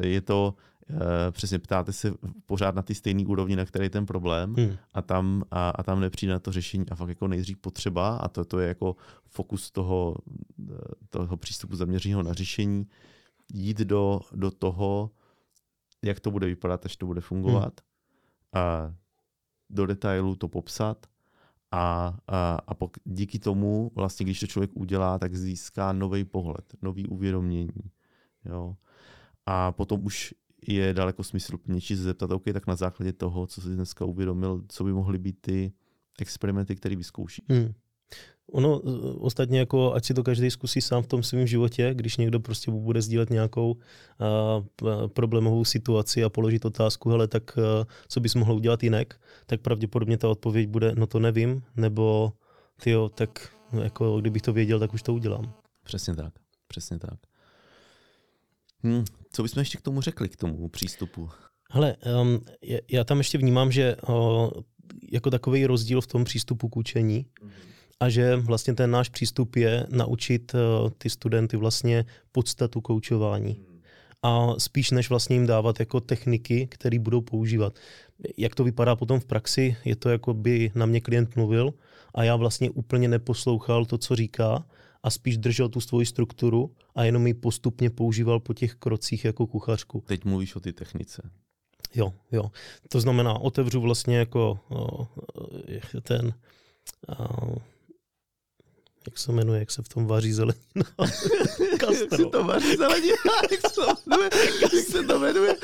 je 0.01 0.21
to, 0.21 0.55
eh, 0.91 1.31
přesně 1.31 1.59
ptáte 1.59 1.93
se 1.93 2.13
pořád 2.47 2.75
na 2.75 2.83
ty 2.83 2.95
stejné 2.95 3.27
úrovni, 3.27 3.57
na 3.57 3.65
které 3.65 3.85
je 3.85 3.91
ten 3.91 4.07
problém 4.07 4.55
Hmm. 4.55 4.77
a 4.95 5.03
tam, 5.03 5.43
a, 5.51 5.71
a 5.71 5.83
tam 5.83 6.01
nepřijde 6.01 6.33
na 6.33 6.39
to 6.39 6.53
řešení 6.53 6.89
a 6.91 6.95
fakt 6.95 7.09
jako 7.09 7.29
nejdřív 7.29 7.59
potřeba 7.59 8.17
a 8.17 8.29
to, 8.29 8.45
to 8.45 8.59
je 8.61 8.69
jako 8.69 8.97
fokus 9.27 9.71
toho, 9.71 10.17
eh, 10.71 10.75
toho 11.11 11.37
přístupu 11.37 11.77
zaměřeného 11.77 12.23
na 12.23 12.33
řešení, 12.33 12.87
jít 13.53 13.79
do, 13.79 14.21
do 14.33 14.51
toho, 14.51 15.11
jak 16.05 16.21
to 16.21 16.31
bude 16.31 16.47
vypadat, 16.47 16.87
až 16.87 16.97
to 16.97 17.07
bude 17.07 17.21
fungovat 17.21 17.81
a 18.53 18.95
do 19.71 19.87
detailu 19.87 20.37
to 20.37 20.49
popsat 20.49 21.07
a, 21.73 22.17
a, 22.29 22.55
a 22.67 22.75
pok- 22.75 23.01
díky 23.05 23.39
tomu 23.39 23.91
vlastně, 23.95 24.25
když 24.25 24.41
to 24.41 24.47
člověk 24.47 24.71
udělá, 24.75 25.19
tak 25.19 25.35
získá 25.37 25.93
nový 25.93 26.25
pohled, 26.25 26.75
nový 26.83 27.07
uvědomění. 27.07 27.91
Jo. 28.45 28.77
A 29.47 29.73
potom 29.73 30.05
už 30.05 30.35
je 30.69 30.95
daleko 30.95 31.25
smysluplnější 31.25 31.97
se 31.97 32.03
zeptat, 32.03 32.31
OK, 32.31 32.45
tak 32.53 32.67
na 32.67 32.77
základě 32.77 33.13
toho, 33.13 33.47
co 33.47 33.61
jsi 33.61 33.69
dneska 33.69 34.05
uvědomil, 34.05 34.65
co 34.69 34.85
by 34.85 34.93
mohly 34.93 35.19
být 35.19 35.37
ty 35.41 35.73
experimenty, 36.21 36.77
které 36.77 36.97
vyzkouší. 36.97 37.45
Hmm. 37.49 37.73
Ono 38.53 38.81
eh, 38.85 38.91
ostatně 39.19 39.59
jako, 39.59 39.95
ať 39.95 40.05
si 40.05 40.15
to 40.15 40.23
každý 40.23 40.50
zkusí 40.50 40.81
sám 40.81 41.03
v 41.03 41.07
tom 41.07 41.23
svém 41.23 41.47
životě, 41.47 41.95
když 41.95 42.17
někdo 42.17 42.41
prostě 42.41 42.71
bude 42.71 43.03
sdílet 43.03 43.31
nějakou 43.31 43.73
uh, 43.73 45.07
problémovou 45.07 45.65
situaci 45.65 46.25
a 46.25 46.29
položit 46.29 46.65
otázku, 46.65 47.11
hele, 47.11 47.29
tak 47.29 47.57
uh, 47.57 47.65
co 48.09 48.21
bys 48.21 48.35
mohl 48.35 48.53
udělat 48.55 48.83
jinak, 48.83 49.15
tak 49.47 49.61
pravděpodobně 49.61 50.19
ta 50.19 50.29
odpověď 50.29 50.69
bude, 50.69 50.95
no 50.95 51.07
to 51.07 51.19
nevím, 51.19 51.62
nebo 51.76 52.33
tyjo, 52.83 53.09
tak 53.09 53.53
no, 53.73 53.83
jako 53.83 54.21
kdybych 54.21 54.43
to 54.43 54.53
věděl, 54.53 54.79
tak 54.79 54.95
už 54.95 55.03
to 55.03 55.15
udělám. 55.15 55.53
Přesně 55.85 56.15
tak. 56.15 56.33
Přesně 56.69 56.99
tak. 56.99 57.19
Hm, 58.83 59.05
co 59.33 59.43
bychom 59.43 59.61
ještě 59.61 59.79
k 59.79 59.83
tomu 59.83 60.00
řekli, 60.00 60.29
k 60.29 60.37
tomu 60.37 60.69
přístupu? 60.69 61.31
Hele, 61.71 61.97
um, 62.23 62.41
já- 62.91 63.05
tam 63.05 63.19
ještě 63.19 63.38
vnímám, 63.38 63.73
že 63.73 63.97
uh, 64.09 64.50
jako 65.12 65.31
takový 65.31 65.67
rozdíl 65.67 66.00
v 66.00 66.07
tom 66.07 66.25
přístupu 66.25 66.69
k 66.69 66.76
učení 66.76 67.26
a 68.00 68.09
že 68.09 68.37
vlastně 68.37 68.75
ten 68.75 68.91
náš 68.91 69.09
přístup 69.09 69.57
je 69.57 69.87
naučit 69.91 70.55
uh, 70.55 70.91
ty 70.99 71.11
studenty 71.11 71.57
vlastně 71.57 72.05
podstatu 72.33 72.81
koučování. 72.81 73.61
A 74.23 74.55
spíš 74.59 74.91
než 74.91 75.11
vlastně 75.11 75.37
jim 75.37 75.47
dávat 75.47 75.81
jako 75.81 76.00
techniky, 76.00 76.67
které 76.67 76.99
budou 76.99 77.21
používat. 77.21 77.79
Jak 78.37 78.55
to 78.55 78.65
vypadá 78.65 78.97
potom 78.97 79.21
v 79.21 79.25
praxi, 79.25 79.76
je 79.85 79.97
to 79.97 80.09
jako 80.09 80.35
by 80.35 80.73
na 80.75 80.87
mě 80.87 81.00
klient 81.00 81.37
mluvil 81.37 81.75
a 82.15 82.25
já 82.25 82.37
vlastně 82.37 82.71
úplně 82.71 83.09
neposlouchal 83.09 83.85
to, 83.85 83.99
co 83.99 84.17
říká 84.17 84.67
a 85.03 85.11
spíš 85.11 85.38
držel 85.38 85.69
tu 85.69 85.81
svoji 85.81 86.07
strukturu 86.07 86.75
a 86.95 87.05
jenom 87.05 87.26
ji 87.26 87.35
postupně 87.35 87.91
používal 87.91 88.41
po 88.41 88.55
těch 88.55 88.75
krocích 88.75 89.25
jako 89.25 89.47
kuchařku. 89.47 90.05
Teď 90.07 90.25
mluvíš 90.25 90.57
o 90.57 90.61
ty 90.61 90.73
technice. 90.73 91.31
Jo, 91.95 92.12
jo. 92.33 92.50
To 92.88 93.00
znamená, 93.00 93.38
otevřu 93.38 93.81
vlastně 93.81 94.17
jako 94.17 94.59
o, 94.69 95.09
jak 95.69 95.97
ten, 96.03 96.35
o, 97.19 97.57
jak 99.07 99.19
se 99.19 99.33
jmenuje, 99.33 99.59
jak 99.61 99.71
se 99.71 99.83
v 99.83 99.89
tom 99.89 100.07
vaří 100.07 100.33
zelenina. 100.33 100.57
Jak 101.71 102.09
se 102.17 102.25
to 102.33 102.45
vaří 102.45 102.77
zelenina? 102.77 103.15
Jak 103.51 103.61
se 103.61 103.75
to 103.75 103.87
jmenuje? 104.07 104.31
Jak 104.63 104.73
se 104.73 105.03
to 105.03 105.19
jmenuje? 105.19 105.55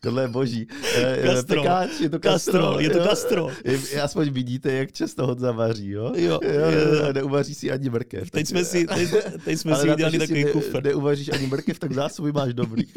Tohle 0.00 0.22
je 0.22 0.28
boží. 0.28 0.66
Eh, 0.94 1.22
Kastrol. 1.22 1.62
Pekáč, 1.62 1.90
je 2.00 2.10
to 2.10 2.18
Kastrol, 2.18 2.62
kastrol. 2.62 2.80
je 2.80 2.90
to 2.90 2.98
jo? 2.98 3.04
kastrol. 3.04 3.52
Je- 3.64 4.02
Aspoň 4.02 4.30
vidíte, 4.30 4.72
jak 4.72 4.92
často 4.92 5.26
Honza 5.26 5.52
vaří, 5.52 5.88
jo? 5.90 6.12
Jo, 6.16 6.40
jo, 6.42 6.70
jo. 6.70 7.12
Neuvaří 7.12 7.54
si 7.54 7.70
ani 7.70 7.90
mrkev. 7.90 8.30
Teď 8.30 8.46
jsme 8.48 8.64
si, 8.64 8.86
teď, 8.86 9.08
teď 9.44 9.58
jsme 9.60 9.76
si 9.76 9.90
udělali 9.90 10.18
takový 10.18 10.44
ne, 10.44 10.50
kufr. 10.50 10.82
Neuvaříš 10.84 11.28
ani 11.32 11.46
mrkev, 11.46 11.78
tak 11.78 11.92
zásoby 11.92 12.32
máš 12.32 12.54
dobrý. 12.54 12.84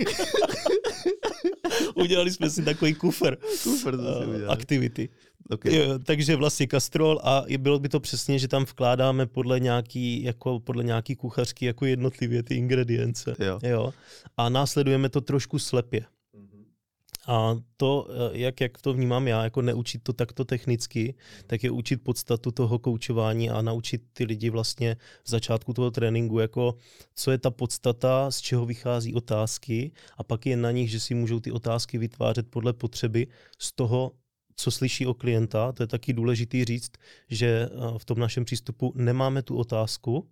Udělali 1.96 2.32
jsme 2.32 2.50
si 2.50 2.62
takový 2.64 2.94
kufr 2.94 3.38
Super, 3.56 3.98
to 3.98 4.04
si 4.04 4.26
uh, 4.26 4.36
udělali. 4.36 4.46
aktivity. 4.48 5.10
Okay. 5.50 5.88
Takže 6.06 6.36
vlastně 6.36 6.68
kastrol 6.68 7.20
a 7.24 7.44
bylo 7.58 7.80
by 7.80 7.90
to 7.90 8.00
přesně, 8.00 8.40
že 8.40 8.48
tam 8.48 8.64
vkládáme 8.64 9.26
podle 9.26 9.60
nějaký, 9.60 10.24
jako 10.24 10.60
podle 10.60 10.84
nějaký 10.84 11.16
kuchařky 11.16 11.66
jako 11.66 11.86
jednotlivě 11.86 12.44
ty 12.44 12.56
ingredience. 12.56 13.36
Jo. 13.40 13.60
Jo. 13.64 13.94
A 14.38 14.50
následujeme 14.50 15.10
to 15.10 15.22
trošku 15.22 15.60
slepě. 15.60 16.06
A 17.28 17.56
to, 17.78 18.08
eh, 18.10 18.38
jak, 18.38 18.62
jak 18.62 18.82
to 18.82 18.94
vnímám 18.94 19.28
já, 19.28 19.44
jako 19.44 19.62
neučit 19.62 20.04
to 20.04 20.14
takto 20.14 20.46
technicky, 20.46 21.16
tak 21.48 21.64
je 21.64 21.72
učit 21.72 22.04
podstatu 22.04 22.52
toho 22.52 22.80
koučování 22.80 23.50
a 23.50 23.62
naučit 23.62 24.02
ty 24.14 24.24
lidi 24.24 24.50
vlastně 24.50 24.98
v 25.24 25.30
začátku 25.30 25.74
toho 25.74 25.92
tréninku, 25.92 26.40
jako 26.40 26.76
co 27.16 27.32
je 27.32 27.38
ta 27.38 27.52
podstata, 27.52 28.32
z 28.32 28.42
čeho 28.42 28.66
vychází 28.66 29.14
otázky 29.14 29.92
a 30.18 30.24
pak 30.24 30.46
je 30.46 30.58
na 30.58 30.72
nich, 30.72 30.92
že 30.92 31.00
si 31.00 31.14
můžou 31.14 31.40
ty 31.40 31.52
otázky 31.52 31.98
vytvářet 31.98 32.48
podle 32.50 32.74
potřeby 32.74 33.28
z 33.60 33.72
toho, 33.72 34.12
co 34.56 34.72
slyší 34.72 35.06
o 35.06 35.14
klienta. 35.14 35.72
To 35.72 35.84
je 35.84 35.88
taky 35.88 36.14
důležitý 36.14 36.66
říct, 36.66 36.92
že 37.30 37.48
eh, 37.48 37.70
v 37.98 38.06
tom 38.06 38.20
našem 38.20 38.46
přístupu 38.46 38.94
nemáme 38.96 39.42
tu 39.42 39.58
otázku, 39.58 40.30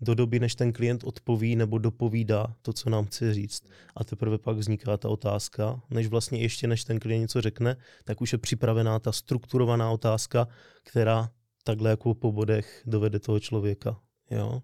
do 0.00 0.14
doby, 0.14 0.40
než 0.40 0.54
ten 0.54 0.72
klient 0.72 1.04
odpoví 1.04 1.56
nebo 1.56 1.78
dopovídá 1.78 2.56
to, 2.62 2.72
co 2.72 2.90
nám 2.90 3.04
chce 3.04 3.34
říct. 3.34 3.62
A 3.96 4.04
teprve 4.04 4.38
pak 4.38 4.56
vzniká 4.56 4.96
ta 4.96 5.08
otázka, 5.08 5.80
než 5.90 6.06
vlastně 6.06 6.40
ještě 6.40 6.66
než 6.66 6.84
ten 6.84 7.00
klient 7.00 7.20
něco 7.20 7.40
řekne, 7.40 7.76
tak 8.04 8.20
už 8.20 8.32
je 8.32 8.38
připravená 8.38 8.98
ta 8.98 9.12
strukturovaná 9.12 9.90
otázka, 9.90 10.48
která 10.84 11.30
takhle 11.64 11.90
jako 11.90 12.14
po 12.14 12.32
bodech 12.32 12.82
dovede 12.86 13.18
toho 13.18 13.40
člověka. 13.40 14.00
Jo? 14.30 14.62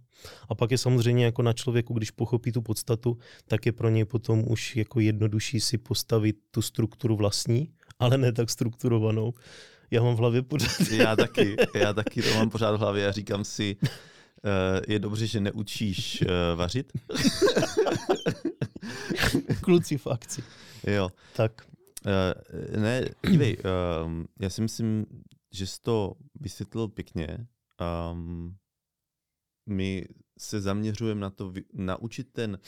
A 0.48 0.54
pak 0.54 0.70
je 0.70 0.78
samozřejmě 0.78 1.24
jako 1.24 1.42
na 1.42 1.52
člověku, 1.52 1.94
když 1.94 2.10
pochopí 2.10 2.52
tu 2.52 2.62
podstatu, 2.62 3.18
tak 3.48 3.66
je 3.66 3.72
pro 3.72 3.88
něj 3.88 4.04
potom 4.04 4.44
už 4.48 4.76
jako 4.76 5.00
jednodušší 5.00 5.60
si 5.60 5.78
postavit 5.78 6.36
tu 6.50 6.62
strukturu 6.62 7.16
vlastní, 7.16 7.72
ale 8.00 8.18
ne 8.18 8.32
tak 8.32 8.50
strukturovanou. 8.50 9.34
Já 9.90 10.02
mám 10.02 10.14
v 10.14 10.18
hlavě 10.18 10.42
pořád 10.42 10.80
Já 10.90 11.16
taky, 11.16 11.56
já 11.74 11.92
taky 11.92 12.22
to 12.22 12.34
mám 12.34 12.50
pořád 12.50 12.76
v 12.76 12.78
hlavě 12.78 13.08
a 13.08 13.12
říkám 13.12 13.44
si, 13.44 13.76
uh, 13.82 13.90
je 14.88 14.98
dobře, 14.98 15.26
že 15.26 15.40
neučíš 15.40 16.22
uh, 16.22 16.28
vařit. 16.58 16.92
kluci 19.60 19.98
v 19.98 20.06
akci. 20.06 20.42
Jo. 20.86 21.10
Tak. 21.36 21.66
Uh, 22.06 22.80
ne, 22.80 23.04
dívej, 23.30 23.56
um, 24.04 24.26
já 24.40 24.50
si 24.50 24.62
myslím, 24.62 25.06
že 25.52 25.66
jsi 25.66 25.80
to 25.80 26.14
vysvětlil 26.40 26.88
pěkně. 26.88 27.46
Um, 28.12 28.56
my 29.68 30.06
se 30.38 30.60
zaměřujeme 30.60 31.20
na 31.20 31.30
to, 31.30 31.50
vy- 31.50 31.64
naučit 31.72 32.32
ten 32.32 32.58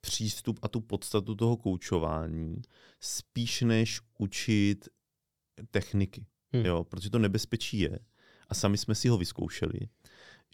přístup 0.00 0.58
a 0.62 0.68
tu 0.68 0.80
podstatu 0.80 1.34
toho 1.34 1.56
koučování 1.56 2.62
spíš 3.00 3.60
než 3.60 4.00
učit 4.18 4.88
techniky. 5.70 6.26
Hm. 6.56 6.66
Jo, 6.66 6.84
protože 6.84 7.10
to 7.10 7.18
nebezpečí 7.18 7.78
je, 7.78 7.98
a 8.48 8.54
sami 8.54 8.78
jsme 8.78 8.94
si 8.94 9.08
ho 9.08 9.18
vyzkoušeli, 9.18 9.78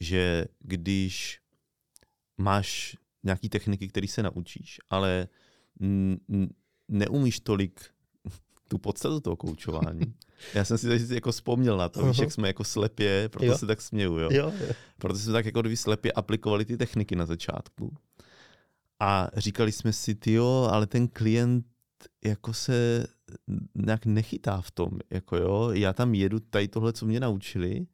že 0.00 0.44
když 0.58 1.40
máš 2.38 2.96
nějaký 3.22 3.48
techniky, 3.48 3.88
které 3.88 4.08
se 4.08 4.22
naučíš, 4.22 4.80
ale 4.90 5.28
neumíš 6.88 7.40
tolik 7.40 7.80
tu 8.68 8.78
podstatu 8.78 9.20
toho 9.20 9.36
koučování. 9.36 10.14
Já 10.54 10.64
jsem 10.64 10.78
si 10.78 10.88
teď 10.88 11.10
jako 11.10 11.32
vzpomněl 11.32 11.76
na 11.76 11.88
to, 11.88 12.06
víš, 12.06 12.18
Aha. 12.18 12.24
jak 12.24 12.32
jsme 12.32 12.48
jako 12.48 12.64
slepě, 12.64 13.28
proto 13.28 13.46
Jo. 13.46 13.58
se 13.58 13.66
tak 13.66 13.80
směju, 13.80 14.18
jo. 14.18 14.28
Jo, 14.32 14.52
jo. 14.60 14.72
Proto 14.98 15.18
jsme 15.18 15.32
tak 15.32 15.46
jako 15.46 15.60
kdyby 15.60 15.76
slepě 15.76 16.12
aplikovali 16.12 16.64
ty 16.64 16.76
techniky 16.76 17.16
na 17.16 17.26
začátku. 17.26 17.96
A 19.00 19.28
říkali 19.36 19.72
jsme 19.72 19.92
si, 19.92 20.16
jo, 20.26 20.68
ale 20.72 20.86
ten 20.86 21.08
klient 21.08 21.66
jako 22.24 22.52
se 22.52 23.06
nějak 23.74 24.06
nechytá 24.06 24.60
v 24.60 24.70
tom, 24.70 24.90
jako 25.10 25.36
jo, 25.36 25.70
já 25.72 25.92
tam 25.92 26.14
jedu 26.14 26.40
tady 26.40 26.68
tohle, 26.68 26.92
co 26.92 27.06
mě 27.06 27.20
naučili 27.20 27.86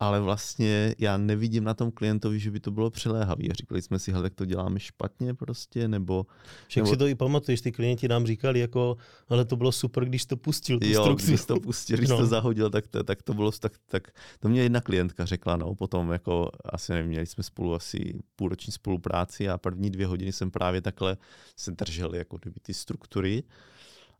ale 0.00 0.20
vlastně 0.20 0.94
já 0.98 1.16
nevidím 1.16 1.64
na 1.64 1.74
tom 1.74 1.90
klientovi, 1.90 2.38
že 2.38 2.50
by 2.50 2.60
to 2.60 2.70
bylo 2.70 2.90
přiléhavý. 2.90 3.50
A 3.50 3.54
říkali 3.54 3.82
jsme 3.82 3.98
si, 3.98 4.12
hele, 4.12 4.22
tak 4.22 4.34
to 4.34 4.44
děláme 4.44 4.80
špatně 4.80 5.34
prostě, 5.34 5.88
nebo... 5.88 6.26
Však 6.68 6.84
nebo... 6.84 6.90
si 6.94 6.96
to 6.96 7.06
i 7.06 7.14
pamatuješ, 7.14 7.60
ty 7.60 7.72
klienti 7.72 8.08
nám 8.08 8.26
říkali 8.26 8.60
jako, 8.60 8.96
ale 9.28 9.44
to 9.44 9.56
bylo 9.56 9.72
super, 9.72 10.04
když 10.04 10.26
to 10.26 10.36
pustil, 10.36 10.78
tu 10.78 10.86
jo, 10.86 11.14
když 11.14 11.44
to 11.44 11.60
pustil, 11.60 11.96
když 11.96 12.10
no. 12.10 12.16
to 12.16 12.26
zahodil, 12.26 12.70
tak 12.70 12.86
to, 12.86 13.04
tak 13.04 13.22
to 13.22 13.34
bylo, 13.34 13.52
tak, 13.52 13.72
tak 13.86 14.08
to 14.40 14.48
mě 14.48 14.62
jedna 14.62 14.80
klientka 14.80 15.24
řekla, 15.24 15.56
no, 15.56 15.74
potom 15.74 16.12
jako, 16.12 16.50
asi 16.64 16.92
nevím, 16.92 17.08
měli 17.08 17.26
jsme 17.26 17.42
spolu 17.42 17.74
asi 17.74 18.18
půlroční 18.36 18.72
spolupráci 18.72 19.48
a 19.48 19.58
první 19.58 19.90
dvě 19.90 20.06
hodiny 20.06 20.32
jsem 20.32 20.50
právě 20.50 20.80
takhle 20.80 21.16
se 21.56 21.70
držel 21.70 22.14
jako 22.14 22.38
kdyby 22.38 22.60
ty 22.60 22.74
struktury 22.74 23.42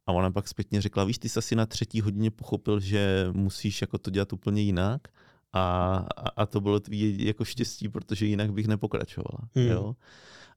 a 0.06 0.12
ona 0.12 0.30
pak 0.30 0.48
zpětně 0.48 0.80
řekla, 0.80 1.04
víš, 1.04 1.18
ty 1.18 1.28
jsi 1.28 1.38
asi 1.38 1.56
na 1.56 1.66
třetí 1.66 2.00
hodině 2.00 2.30
pochopil, 2.30 2.80
že 2.80 3.28
musíš 3.32 3.80
jako 3.80 3.98
to 3.98 4.10
dělat 4.10 4.32
úplně 4.32 4.62
jinak 4.62 5.08
a, 5.52 5.96
a 6.36 6.46
to 6.46 6.60
bylo 6.60 6.80
tvý 6.80 7.26
jako 7.26 7.44
štěstí, 7.44 7.88
protože 7.88 8.26
jinak 8.26 8.52
bych 8.52 8.66
nepokračovala. 8.66 9.48
Hmm. 9.54 9.66
Jo? 9.66 9.96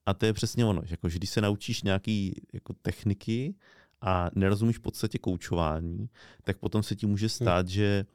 A 0.05 0.13
to 0.13 0.25
je 0.25 0.33
přesně 0.33 0.65
ono, 0.65 0.81
že, 0.85 0.93
jako, 0.93 1.09
že 1.09 1.17
když 1.17 1.29
se 1.29 1.41
naučíš 1.41 1.83
nějaký 1.83 2.41
jako 2.53 2.73
techniky 2.73 3.55
a 4.01 4.29
nerozumíš 4.35 4.77
v 4.77 4.81
podstatě 4.81 5.17
koučování, 5.17 6.09
tak 6.43 6.57
potom 6.57 6.83
se 6.83 6.95
ti 6.95 7.05
může 7.05 7.25
hmm. 7.25 7.29
stát, 7.29 7.65
hmm. 7.65 7.73
že 7.73 8.05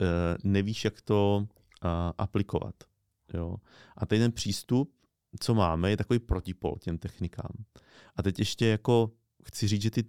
uh, 0.00 0.06
nevíš, 0.44 0.84
jak 0.84 1.00
to 1.00 1.46
uh, 1.84 1.90
aplikovat. 2.18 2.74
Jo? 3.34 3.56
A 3.96 4.06
tady 4.06 4.20
ten 4.20 4.32
přístup, 4.32 4.92
co 5.40 5.54
máme, 5.54 5.90
je 5.90 5.96
takový 5.96 6.18
protipol 6.18 6.76
těm 6.80 6.98
technikám. 6.98 7.52
A 8.16 8.22
teď 8.22 8.38
ještě 8.38 8.66
jako 8.66 9.10
chci 9.44 9.68
říct, 9.68 9.82
že, 9.82 9.90
ty, 9.90 10.04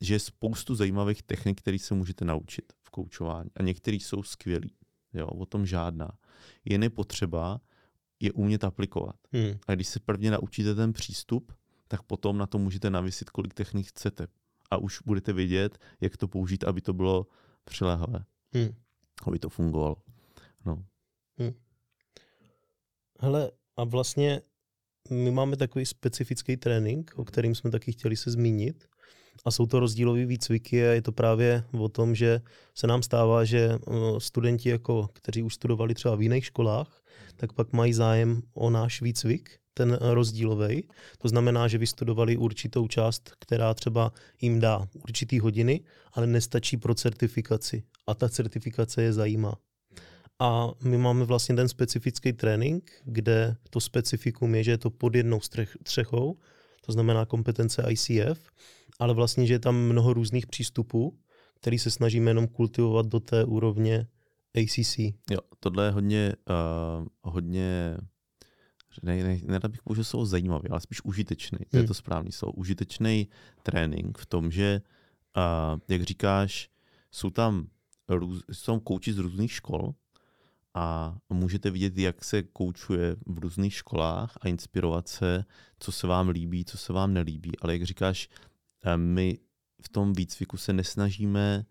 že 0.00 0.14
je 0.14 0.18
spoustu 0.18 0.74
zajímavých 0.74 1.22
technik, 1.22 1.60
které 1.60 1.78
se 1.78 1.94
můžete 1.94 2.24
naučit 2.24 2.72
v 2.82 2.90
koučování. 2.90 3.50
A 3.56 3.62
některý 3.62 4.00
jsou 4.00 4.22
skvělí. 4.22 4.70
Jo, 5.14 5.26
o 5.26 5.46
tom 5.46 5.66
žádná. 5.66 6.10
Jen 6.64 6.82
je 6.82 6.90
potřeba 6.90 7.60
je 8.20 8.32
umět 8.32 8.64
aplikovat. 8.64 9.16
Hmm. 9.32 9.58
A 9.66 9.74
když 9.74 9.88
se 9.88 10.00
prvně 10.00 10.30
naučíte 10.30 10.74
ten 10.74 10.92
přístup, 10.92 11.52
tak 11.88 12.02
potom 12.02 12.38
na 12.38 12.46
to 12.46 12.58
můžete 12.58 12.90
navisit, 12.90 13.30
kolik 13.30 13.54
technik 13.54 13.88
chcete. 13.88 14.26
A 14.70 14.76
už 14.76 15.02
budete 15.06 15.32
vědět, 15.32 15.78
jak 16.00 16.16
to 16.16 16.28
použít, 16.28 16.64
aby 16.64 16.80
to 16.80 16.92
bylo 16.92 17.26
přiléhavé. 17.64 18.24
Hmm. 18.52 18.68
Aby 19.26 19.38
to 19.38 19.48
fungovalo. 19.48 19.96
No. 20.66 20.84
Hmm. 21.38 21.52
Hele, 23.20 23.50
a 23.76 23.84
vlastně 23.84 24.40
my 25.10 25.30
máme 25.30 25.56
takový 25.56 25.86
specifický 25.86 26.56
trénink, 26.56 27.12
o 27.16 27.24
kterým 27.24 27.54
jsme 27.54 27.70
taky 27.70 27.92
chtěli 27.92 28.16
se 28.16 28.30
zmínit. 28.30 28.88
A 29.44 29.50
jsou 29.50 29.66
to 29.66 29.80
rozdílové 29.80 30.26
výcviky 30.26 30.88
a 30.88 30.92
je 30.92 31.02
to 31.02 31.12
právě 31.12 31.64
o 31.78 31.88
tom, 31.88 32.14
že 32.14 32.40
se 32.74 32.86
nám 32.86 33.02
stává, 33.02 33.44
že 33.44 33.58
eh, 33.74 33.90
studenti, 34.18 34.68
jako, 34.68 35.08
kteří 35.12 35.42
už 35.42 35.54
studovali 35.54 35.94
třeba 35.94 36.14
v 36.14 36.22
jiných 36.22 36.44
školách, 36.44 37.02
tak 37.36 37.52
pak 37.52 37.72
mají 37.72 37.92
zájem 37.92 38.42
o 38.54 38.70
náš 38.70 39.02
výcvik, 39.02 39.50
ten 39.74 39.98
rozdílový. 40.00 40.88
To 41.18 41.28
znamená, 41.28 41.68
že 41.68 41.78
vystudovali 41.78 42.36
určitou 42.36 42.88
část, 42.88 43.32
která 43.38 43.74
třeba 43.74 44.12
jim 44.40 44.60
dá 44.60 44.88
určitý 44.94 45.40
hodiny, 45.40 45.80
ale 46.12 46.26
nestačí 46.26 46.76
pro 46.76 46.94
certifikaci. 46.94 47.82
A 48.06 48.14
ta 48.14 48.28
certifikace 48.28 49.02
je 49.02 49.12
zajímá. 49.12 49.56
A 50.38 50.70
my 50.82 50.98
máme 50.98 51.24
vlastně 51.24 51.54
ten 51.54 51.68
specifický 51.68 52.32
trénink, 52.32 52.92
kde 53.04 53.56
to 53.70 53.80
specifikum 53.80 54.54
je, 54.54 54.64
že 54.64 54.70
je 54.70 54.78
to 54.78 54.90
pod 54.90 55.14
jednou 55.14 55.40
střechou, 55.86 56.36
to 56.86 56.92
znamená 56.92 57.24
kompetence 57.24 57.84
ICF, 57.88 58.50
ale 58.98 59.14
vlastně, 59.14 59.46
že 59.46 59.54
je 59.54 59.58
tam 59.58 59.76
mnoho 59.76 60.12
různých 60.12 60.46
přístupů, 60.46 61.18
který 61.54 61.78
se 61.78 61.90
snažíme 61.90 62.30
jenom 62.30 62.48
kultivovat 62.48 63.06
do 63.06 63.20
té 63.20 63.44
úrovně 63.44 64.06
ACC. 64.54 64.98
Jo, 65.30 65.38
tohle 65.60 65.84
je 65.84 65.90
hodně, 65.90 66.34
uh, 67.00 67.06
hodně 67.22 67.96
ne, 69.02 69.22
ne, 69.22 69.40
nerad 69.44 69.70
bych 69.70 69.82
použil 69.82 70.04
slovo 70.04 70.26
zajímavý, 70.26 70.68
ale 70.68 70.80
spíš 70.80 71.04
užitečný. 71.04 71.58
To 71.58 71.76
hmm. 71.76 71.82
je 71.82 71.88
to 71.88 71.94
správný 71.94 72.32
slovo. 72.32 72.52
Užitečný 72.52 73.28
trénink 73.62 74.18
v 74.18 74.26
tom, 74.26 74.50
že, 74.50 74.82
uh, 75.36 75.80
jak 75.88 76.02
říkáš, 76.02 76.70
jsou 77.10 77.30
tam, 77.30 77.66
růz, 78.08 78.42
jsou 78.52 78.72
tam 78.72 78.80
kouči 78.80 79.12
z 79.12 79.18
různých 79.18 79.52
škol, 79.52 79.94
a 80.74 81.16
můžete 81.28 81.70
vidět, 81.70 81.98
jak 81.98 82.24
se 82.24 82.42
koučuje 82.42 83.16
v 83.26 83.38
různých 83.38 83.74
školách 83.74 84.36
a 84.40 84.48
inspirovat 84.48 85.08
se, 85.08 85.44
co 85.78 85.92
se 85.92 86.06
vám 86.06 86.28
líbí, 86.28 86.64
co 86.64 86.78
se 86.78 86.92
vám 86.92 87.14
nelíbí. 87.14 87.52
Ale 87.58 87.72
jak 87.72 87.82
říkáš, 87.82 88.28
my 88.96 89.38
v 89.82 89.88
tom 89.88 90.12
výcviku 90.12 90.56
se 90.56 90.72
nesnažíme 90.72 91.66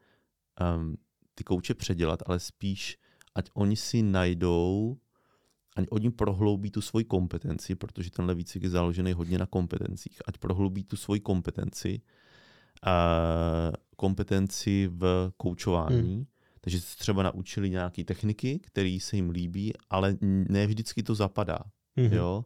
um, 0.76 0.97
ty 1.36 1.43
kouče 1.43 1.73
předělat, 1.73 2.19
ale 2.26 2.39
spíš, 2.39 2.97
ať 3.36 3.49
oni 3.54 3.76
si 3.76 4.04
najdou, 4.04 4.97
ať 5.76 5.86
oni 5.91 6.12
prohloubí 6.12 6.71
tu 6.71 6.82
svoji 6.82 7.06
kompetenci, 7.06 7.76
protože 7.76 8.12
tenhle 8.12 8.36
výcvik 8.36 8.63
je 8.63 8.69
založený 8.69 9.13
hodně 9.13 9.38
na 9.38 9.45
kompetencích, 9.45 10.21
ať 10.28 10.38
prohloubí 10.38 10.84
tu 10.84 10.95
svoji 10.95 11.19
kompetenci, 11.19 12.02
uh, 12.86 13.76
kompetenci 13.95 14.89
v 14.91 15.32
koučování, 15.38 16.15
hmm 16.15 16.26
takže 16.63 16.82
se 16.82 16.97
třeba 16.97 17.23
naučili 17.23 17.69
nějaké 17.69 18.04
techniky, 18.04 18.60
které 18.60 18.97
se 19.02 19.15
jim 19.15 19.30
líbí, 19.30 19.73
ale 19.89 20.17
ne 20.21 20.67
vždycky 20.67 21.04
to 21.04 21.15
zapadá. 21.15 21.60
Mm-hmm. 21.97 22.13
Jo? 22.13 22.45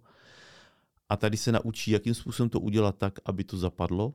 A 1.10 1.18
tady 1.18 1.38
se 1.38 1.52
naučí, 1.52 1.92
jakým 1.92 2.14
způsobem 2.14 2.50
to 2.50 2.60
udělat 2.60 2.98
tak, 2.98 3.20
aby 3.26 3.44
to 3.44 3.58
zapadlo, 3.58 4.14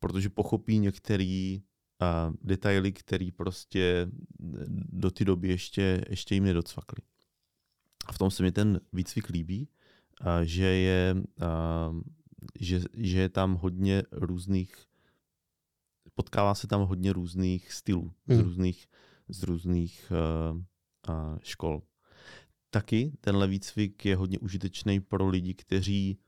protože 0.00 0.30
pochopí 0.30 0.78
některé 0.78 1.58
uh, 1.58 2.34
detaily, 2.42 2.92
které 2.92 3.28
prostě 3.36 4.08
do 4.88 5.10
té 5.10 5.24
doby 5.24 5.48
ještě, 5.48 6.04
ještě 6.10 6.34
jim 6.34 6.44
nedocvakly. 6.44 7.02
A 8.06 8.12
v 8.12 8.18
tom 8.18 8.30
se 8.30 8.42
mi 8.42 8.52
ten 8.52 8.80
výcvik 8.92 9.28
líbí, 9.28 9.68
uh, 10.20 10.26
že, 10.42 10.66
je, 10.66 11.14
uh, 11.14 12.00
že, 12.60 12.80
že 12.94 13.18
je 13.18 13.28
tam 13.28 13.54
hodně 13.54 14.02
různých 14.12 14.86
potkává 16.16 16.54
se 16.54 16.66
tam 16.66 16.80
hodně 16.80 17.12
různých 17.12 17.72
stylů, 17.72 18.12
hmm. 18.26 18.38
z 18.38 18.40
různých, 18.40 18.86
z 19.28 19.42
různých 19.42 20.12
uh, 20.12 20.56
uh, 20.56 21.38
škol. 21.42 21.82
Taky 22.70 23.12
tenhle 23.20 23.46
výcvik 23.46 24.04
je 24.04 24.16
hodně 24.16 24.38
užitečný 24.38 25.00
pro 25.00 25.28
lidi, 25.28 25.54
kteří 25.54 26.18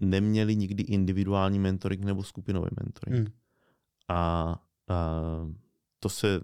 neměli 0.00 0.56
nikdy 0.56 0.82
individuální 0.82 1.58
mentoring 1.58 2.04
nebo 2.04 2.22
skupinový 2.22 2.68
mentoring. 2.82 3.28
Hmm. 3.28 3.38
A, 4.08 4.18
a 4.88 5.20
to 6.00 6.08
se 6.08 6.40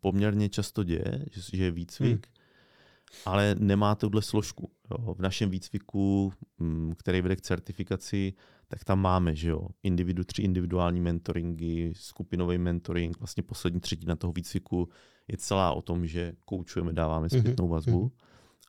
poměrně 0.00 0.48
často 0.48 0.84
děje, 0.84 1.24
že, 1.30 1.56
že 1.56 1.64
je 1.64 1.70
výcvik, 1.70 2.26
hmm. 2.26 3.22
ale 3.24 3.56
nemá 3.58 3.94
tuhle 3.94 4.22
složku. 4.22 4.70
Jo. 4.90 5.14
V 5.14 5.20
našem 5.20 5.50
výcviku, 5.50 6.32
mm, 6.58 6.92
který 6.96 7.20
vede 7.20 7.36
k 7.36 7.40
certifikaci, 7.40 8.34
tak 8.68 8.84
tam 8.84 9.00
máme, 9.00 9.34
že 9.34 9.48
jo, 9.48 9.68
individu, 9.82 10.24
tři 10.24 10.42
individuální 10.42 11.00
mentoringy, 11.00 11.92
skupinový 11.96 12.58
mentoring, 12.58 13.18
vlastně 13.18 13.42
poslední 13.42 13.80
třetina 13.80 14.16
toho 14.16 14.32
výcviku 14.32 14.88
je 15.28 15.36
celá 15.36 15.72
o 15.72 15.82
tom, 15.82 16.06
že 16.06 16.32
koučujeme, 16.44 16.92
dáváme 16.92 17.28
mhm, 17.32 17.40
zpětnou 17.40 17.68
vazbu, 17.68 18.06
mm-hmm. 18.06 18.10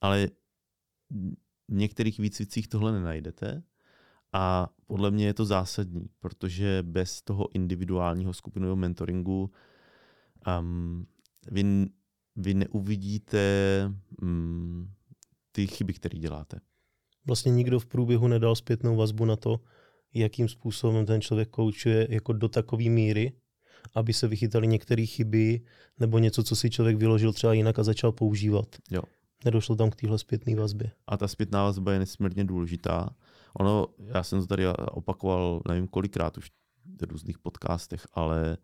ale 0.02 0.28
v 1.70 1.74
některých 1.74 2.20
výcvicích 2.20 2.68
tohle 2.68 2.92
nenajdete 2.92 3.64
a 4.34 4.70
podle 4.88 5.12
mě 5.12 5.26
je 5.26 5.34
to 5.34 5.46
zásadní, 5.46 6.10
protože 6.20 6.84
bez 6.84 7.22
toho 7.22 7.56
individuálního 7.56 8.34
skupinového 8.34 8.76
mentoringu 8.76 9.52
um, 10.60 11.08
vy, 11.52 11.64
vy 12.36 12.54
neuvidíte 12.54 13.40
um, 14.22 14.90
ty 15.52 15.68
chyby, 15.68 15.94
které 15.94 16.20
děláte. 16.20 16.60
Vlastně 17.26 17.52
nikdo 17.52 17.80
v 17.80 17.86
průběhu 17.86 18.28
nedal 18.28 18.56
zpětnou 18.56 18.96
vazbu 18.96 19.26
na 19.26 19.36
to, 19.36 19.60
jakým 20.14 20.48
způsobem 20.48 21.06
ten 21.06 21.22
člověk 21.22 21.50
koučuje 21.50 22.08
jako 22.10 22.34
do 22.34 22.50
takové 22.50 22.90
míry, 22.90 23.34
aby 23.96 24.14
se 24.14 24.28
vychytali 24.28 24.68
některé 24.68 25.06
chyby 25.06 25.62
nebo 26.00 26.20
něco, 26.20 26.44
co 26.44 26.56
si 26.56 26.70
člověk 26.70 26.98
vyložil 26.98 27.34
třeba 27.34 27.54
jinak 27.54 27.80
a 27.80 27.84
začal 27.84 28.12
používat. 28.12 28.76
Jo. 28.92 29.02
Nedošlo 29.46 29.76
tam 29.76 29.90
k 29.90 29.96
téhle 29.96 30.20
zpětné 30.20 30.56
vazbě. 30.56 30.92
A 31.08 31.18
ta 31.18 31.28
zpětná 31.28 31.64
vazba 31.64 31.94
je 31.94 32.00
nesmírně 32.00 32.44
důležitá. 32.44 33.16
Ono, 33.54 33.88
já 33.98 34.24
jsem 34.24 34.40
to 34.40 34.48
tady 34.48 34.68
opakoval 34.92 35.62
nevím 35.68 35.88
kolikrát 35.88 36.38
už 36.38 36.52
v 37.02 37.04
různých 37.04 37.40
podcastech, 37.40 38.08
ale 38.14 38.58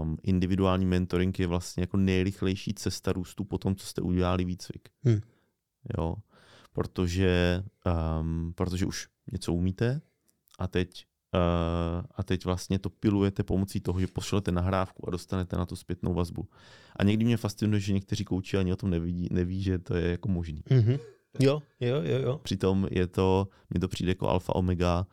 um, 0.00 0.16
individuální 0.22 0.86
mentoring 0.86 1.38
je 1.38 1.46
vlastně 1.46 1.82
jako 1.82 1.96
nejrychlejší 1.96 2.74
cesta 2.74 3.12
růstu 3.12 3.44
po 3.44 3.58
tom, 3.58 3.76
co 3.76 3.86
jste 3.86 4.00
udělali 4.00 4.44
výcvik. 4.44 4.88
Hmm. 5.02 5.20
Jo, 5.98 6.16
protože, 6.72 7.64
um, 8.20 8.52
protože 8.54 8.86
už 8.86 9.08
něco 9.32 9.52
umíte, 9.52 10.00
a 10.58 10.68
teď, 10.68 11.06
uh, 11.34 12.04
a 12.14 12.22
teď 12.22 12.44
vlastně 12.44 12.78
to 12.78 12.90
pilujete 12.90 13.42
pomocí 13.42 13.80
toho, 13.80 14.00
že 14.00 14.06
pošlete 14.06 14.52
nahrávku 14.52 15.08
a 15.08 15.10
dostanete 15.10 15.56
na 15.56 15.66
to 15.66 15.76
zpětnou 15.76 16.14
vazbu. 16.14 16.48
A 16.96 17.04
někdy 17.04 17.24
mě 17.24 17.36
fascinuje, 17.36 17.80
že 17.80 17.92
někteří 17.92 18.24
kouči 18.24 18.56
ani 18.56 18.72
o 18.72 18.76
tom 18.76 18.90
neví, 18.90 19.28
neví 19.32 19.62
že 19.62 19.78
to 19.78 19.94
je 19.94 20.10
jako 20.10 20.28
možný. 20.28 20.62
Mm-hmm. 20.70 20.98
Jo, 21.40 21.62
jo, 21.80 22.02
jo, 22.02 22.18
jo. 22.22 22.38
Přitom 22.42 22.88
je 22.90 23.06
to, 23.06 23.48
mi 23.74 23.80
to 23.80 23.88
přijde 23.88 24.10
jako 24.10 24.28
alfa 24.28 24.54
omega 24.54 25.06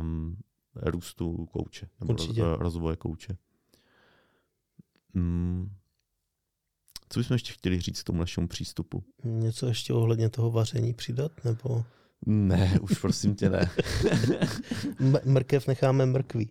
um, 0.00 0.36
růstu 0.76 1.46
kouče, 1.46 1.88
nebo 2.00 2.12
Určitě. 2.12 2.42
rozvoje 2.44 2.96
kouče. 2.96 3.36
Mm. 5.14 5.72
Co 7.08 7.20
bychom 7.20 7.34
ještě 7.34 7.52
chtěli 7.52 7.80
říct 7.80 8.02
k 8.02 8.04
tomu 8.04 8.18
našemu 8.18 8.48
přístupu? 8.48 9.04
Něco 9.24 9.66
ještě 9.66 9.92
ohledně 9.92 10.28
toho 10.28 10.50
vaření 10.50 10.94
přidat? 10.94 11.32
Nebo... 11.44 11.84
Ne, 12.26 12.78
už 12.82 12.98
prosím 12.98 13.34
tě 13.34 13.50
ne. 13.50 13.70
mrkev 15.24 15.66
necháme 15.66 16.06
mrkví. 16.06 16.50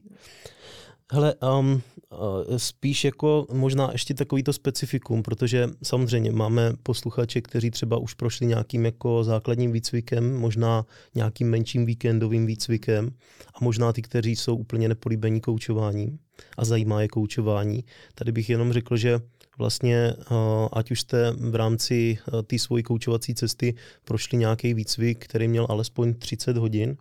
Hele, 1.14 1.36
um, 1.60 1.82
uh, 2.12 2.58
spíš 2.58 3.04
jako 3.04 3.48
možná 3.54 3.90
ještě 3.92 4.14
takovýto 4.14 4.54
specifikum, 4.54 5.24
protože 5.24 5.68
samozřejmě 5.84 6.32
máme 6.32 6.74
posluchače, 6.84 7.42
kteří 7.42 7.72
třeba 7.72 7.98
už 7.98 8.14
prošli 8.14 8.46
nějakým 8.46 8.86
jako 8.86 9.24
základním 9.24 9.72
výcvikem, 9.72 10.38
možná 10.38 10.86
nějakým 11.16 11.50
menším 11.50 11.86
víkendovým 11.86 12.46
výcvikem 12.46 13.12
a 13.54 13.58
možná 13.62 13.94
ty, 13.94 14.02
kteří 14.02 14.36
jsou 14.36 14.56
úplně 14.56 14.90
nepolíbení 14.90 15.42
koučováním 15.42 16.20
a 16.58 16.66
zajímá 16.66 17.02
je 17.02 17.08
koučování. 17.08 17.84
Tady 18.16 18.32
bych 18.32 18.50
jenom 18.50 18.74
řekl, 18.74 18.98
že 18.98 19.20
vlastně, 19.58 20.14
uh, 20.32 20.36
ať 20.74 20.92
už 20.92 21.02
jste 21.02 21.32
v 21.32 21.56
rámci 21.56 22.18
uh, 22.34 22.42
té 22.42 22.60
svojí 22.60 22.84
koučovací 22.84 23.36
cesty 23.36 23.76
prošli 24.04 24.38
nějaký 24.38 24.74
výcvik, 24.74 25.26
který 25.26 25.48
měl 25.48 25.68
alespoň 25.70 26.14
30 26.14 26.58
hodin, 26.58 26.98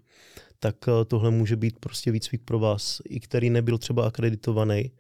tak 0.58 0.76
eh, 0.88 1.04
tohle 1.04 1.30
může 1.30 1.56
být 1.56 1.78
prostě 1.78 2.10
výcvik 2.10 2.42
pro 2.44 2.58
vás, 2.58 3.00
i 3.08 3.20
který 3.20 3.50
nebyl 3.50 3.78
třeba 3.78 4.06
akreditovaný. 4.06 4.90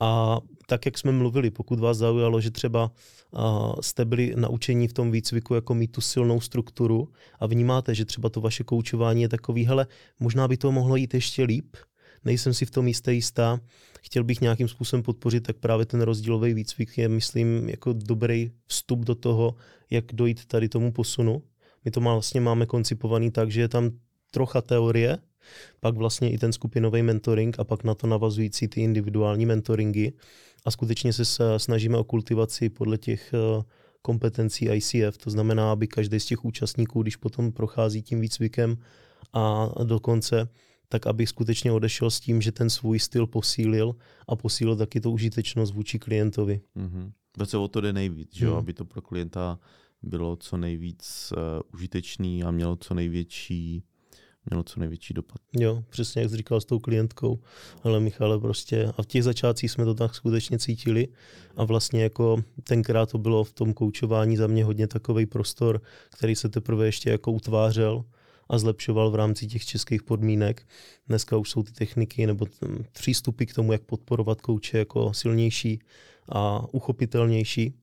A 0.00 0.38
tak, 0.66 0.86
jak 0.86 0.98
jsme 0.98 1.12
mluvili, 1.12 1.50
pokud 1.50 1.80
vás 1.80 1.96
zaujalo, 1.96 2.40
že 2.40 2.50
třeba 2.50 2.90
uh, 3.30 3.74
jste 3.80 4.04
byli 4.04 4.32
naučení 4.36 4.88
v 4.88 4.92
tom 4.92 5.10
výcviku 5.10 5.54
jako 5.54 5.74
mít 5.74 5.92
tu 5.92 6.00
silnou 6.00 6.40
strukturu 6.40 7.08
a 7.40 7.46
vnímáte, 7.46 7.94
že 7.94 8.04
třeba 8.04 8.28
to 8.28 8.40
vaše 8.40 8.64
koučování 8.64 9.22
je 9.22 9.28
takový, 9.28 9.64
hele, 9.64 9.86
možná 10.20 10.48
by 10.48 10.56
to 10.56 10.72
mohlo 10.72 10.96
jít 10.96 11.14
ještě 11.14 11.44
líp, 11.44 11.76
nejsem 12.24 12.54
si 12.54 12.66
v 12.66 12.70
tom 12.70 12.88
jistý 12.88 13.10
jistá, 13.14 13.60
chtěl 14.00 14.24
bych 14.24 14.40
nějakým 14.40 14.68
způsobem 14.68 15.02
podpořit, 15.02 15.40
tak 15.40 15.56
právě 15.56 15.86
ten 15.86 16.00
rozdílový 16.00 16.54
výcvik 16.54 16.98
je, 16.98 17.08
myslím, 17.08 17.68
jako 17.68 17.92
dobrý 17.92 18.50
vstup 18.66 18.98
do 18.98 19.14
toho, 19.14 19.54
jak 19.90 20.04
dojít 20.12 20.46
tady 20.46 20.68
tomu 20.68 20.92
posunu. 20.92 21.42
My 21.84 21.90
to 21.90 22.00
vlastně 22.00 22.40
máme 22.40 22.66
koncipovaný 22.66 23.30
tak, 23.30 23.50
že 23.50 23.60
je 23.60 23.68
tam 23.68 23.90
trocha 24.30 24.60
teorie, 24.60 25.18
pak 25.80 25.94
vlastně 25.94 26.30
i 26.30 26.38
ten 26.38 26.52
skupinový 26.52 27.02
mentoring 27.02 27.58
a 27.58 27.64
pak 27.64 27.84
na 27.84 27.94
to 27.94 28.06
navazující 28.06 28.68
ty 28.68 28.80
individuální 28.80 29.46
mentoringy 29.46 30.12
a 30.64 30.70
skutečně 30.70 31.12
se 31.12 31.24
snažíme 31.58 31.98
o 31.98 32.04
kultivaci 32.04 32.68
podle 32.68 32.98
těch 32.98 33.34
eh, 33.34 33.62
kompetencí 34.02 34.68
ICF, 34.68 35.18
to 35.18 35.30
znamená, 35.30 35.72
aby 35.72 35.86
každý 35.86 36.20
z 36.20 36.26
těch 36.26 36.44
účastníků, 36.44 37.02
když 37.02 37.16
potom 37.16 37.52
prochází 37.52 38.02
tím 38.02 38.20
výcvikem 38.20 38.78
a 39.32 39.68
dokonce, 39.84 40.48
tak 40.88 41.06
aby 41.06 41.26
skutečně 41.26 41.72
odešel 41.72 42.10
s 42.10 42.20
tím, 42.20 42.42
že 42.42 42.52
ten 42.52 42.70
svůj 42.70 42.98
styl 42.98 43.26
posílil 43.26 43.96
a 44.28 44.36
posílil 44.36 44.76
taky 44.76 45.00
to 45.00 45.10
užitečnost 45.10 45.74
vůči 45.74 45.98
klientovi. 45.98 46.60
Mm-hmm. 46.76 47.12
se 47.44 47.58
o 47.58 47.68
to 47.68 47.80
jde 47.80 47.92
nejvíc, 47.92 48.28
že? 48.34 48.46
Mm. 48.46 48.52
aby 48.52 48.72
to 48.72 48.84
pro 48.84 49.02
klienta 49.02 49.58
bylo 50.02 50.36
co 50.36 50.56
nejvíc 50.56 51.32
uh, 51.32 51.38
užitečný 51.74 52.44
a 52.44 52.50
mělo 52.50 52.76
co 52.76 52.94
největší 52.94 53.84
mělo 54.50 54.62
co 54.62 54.80
největší 54.80 55.14
dopad. 55.14 55.40
Jo, 55.52 55.84
přesně 55.88 56.22
jak 56.22 56.30
jsi 56.30 56.36
říkal 56.36 56.60
s 56.60 56.64
tou 56.64 56.78
klientkou, 56.78 57.40
ale 57.82 58.00
Michale 58.00 58.40
prostě 58.40 58.92
a 58.96 59.02
v 59.02 59.06
těch 59.06 59.24
začátcích 59.24 59.70
jsme 59.70 59.84
to 59.84 59.94
tak 59.94 60.14
skutečně 60.14 60.58
cítili 60.58 61.08
a 61.56 61.64
vlastně 61.64 62.02
jako 62.02 62.42
tenkrát 62.64 63.10
to 63.10 63.18
bylo 63.18 63.44
v 63.44 63.52
tom 63.52 63.74
koučování 63.74 64.36
za 64.36 64.46
mě 64.46 64.64
hodně 64.64 64.86
takový 64.86 65.26
prostor, 65.26 65.80
který 66.10 66.36
se 66.36 66.48
teprve 66.48 66.86
ještě 66.86 67.10
jako 67.10 67.32
utvářel 67.32 68.04
a 68.48 68.58
zlepšoval 68.58 69.10
v 69.10 69.14
rámci 69.14 69.46
těch 69.46 69.64
českých 69.64 70.02
podmínek. 70.02 70.66
Dneska 71.08 71.36
už 71.36 71.50
jsou 71.50 71.62
ty 71.62 71.72
techniky 71.72 72.26
nebo 72.26 72.46
přístupy 72.92 73.44
k 73.44 73.54
tomu, 73.54 73.72
jak 73.72 73.82
podporovat 73.82 74.40
kouče 74.40 74.78
jako 74.78 75.14
silnější 75.14 75.80
a 76.28 76.66
uchopitelnější. 76.72 77.74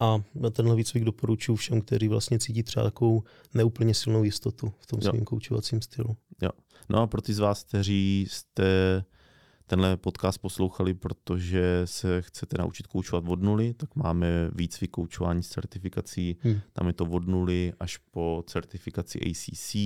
A 0.00 0.22
tenhle 0.52 0.76
výcvik 0.76 1.04
doporučuji 1.04 1.56
všem, 1.56 1.80
kteří 1.80 2.08
vlastně 2.08 2.38
cítí 2.38 2.62
třeba 2.62 2.84
takovou 2.84 3.22
neúplně 3.54 3.94
silnou 3.94 4.24
jistotu 4.24 4.72
v 4.78 4.86
tom 4.86 5.00
svým 5.00 5.24
koučovacím 5.24 5.82
stylu. 5.82 6.16
Jo. 6.42 6.50
No 6.88 7.02
a 7.02 7.06
pro 7.06 7.22
ty 7.22 7.34
z 7.34 7.38
vás, 7.38 7.64
kteří 7.64 8.26
jste 8.30 9.04
tenhle 9.66 9.96
podcast 9.96 10.38
poslouchali, 10.38 10.94
protože 10.94 11.82
se 11.84 12.22
chcete 12.22 12.56
naučit 12.58 12.86
koučovat 12.86 13.24
od 13.28 13.42
nuly, 13.42 13.74
tak 13.74 13.96
máme 13.96 14.50
výcvik 14.54 14.90
koučování 14.90 15.42
s 15.42 15.48
certifikací. 15.48 16.36
Hmm. 16.40 16.60
Tam 16.72 16.86
je 16.86 16.92
to 16.92 17.04
od 17.04 17.26
nuly 17.26 17.72
až 17.80 17.96
po 17.96 18.44
certifikaci 18.46 19.18
ACC 19.30 19.76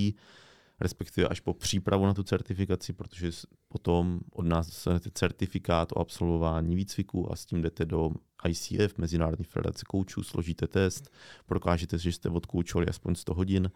respektive 0.79 1.27
až 1.27 1.39
po 1.39 1.53
přípravu 1.53 2.05
na 2.05 2.13
tu 2.13 2.23
certifikaci, 2.23 2.93
protože 2.93 3.31
potom 3.67 4.19
od 4.31 4.45
nás 4.45 4.67
dostanete 4.67 5.09
certifikát 5.13 5.91
o 5.91 5.99
absolvování 5.99 6.75
výcviku 6.75 7.31
a 7.31 7.35
s 7.35 7.45
tím 7.45 7.61
jdete 7.61 7.85
do 7.85 8.11
ICF, 8.47 8.97
Mezinárodní 8.97 9.45
federace 9.45 9.85
koučů, 9.87 10.23
složíte 10.23 10.67
test, 10.67 11.09
prokážete, 11.45 11.97
že 11.97 12.11
jste 12.11 12.29
odkoučovali 12.29 12.87
aspoň 12.87 13.15
100 13.15 13.33
hodin 13.33 13.71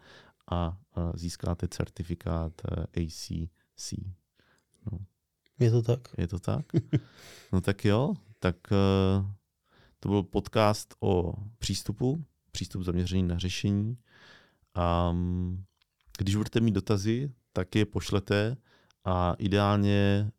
a 0.50 0.78
získáte 1.14 1.68
certifikát 1.68 2.52
eh, 2.64 3.02
ACC. 3.02 3.92
No. 4.92 4.98
Je 5.58 5.70
to 5.70 5.82
tak? 5.82 6.08
Je 6.18 6.28
to 6.28 6.38
tak? 6.38 6.66
No 7.52 7.60
tak 7.60 7.84
jo, 7.84 8.14
tak 8.38 8.56
uh, 8.70 9.26
to 10.00 10.08
byl 10.08 10.22
podcast 10.22 10.94
o 11.00 11.34
přístupu, 11.58 12.24
přístup 12.52 12.82
zaměřený 12.82 13.22
na 13.22 13.38
řešení. 13.38 13.98
Um, 15.10 15.64
když 16.18 16.36
budete 16.36 16.60
mít 16.60 16.72
dotazy, 16.72 17.32
tak 17.52 17.74
je 17.74 17.84
pošlete 17.84 18.56
a 19.04 19.34
ideálně 19.38 20.30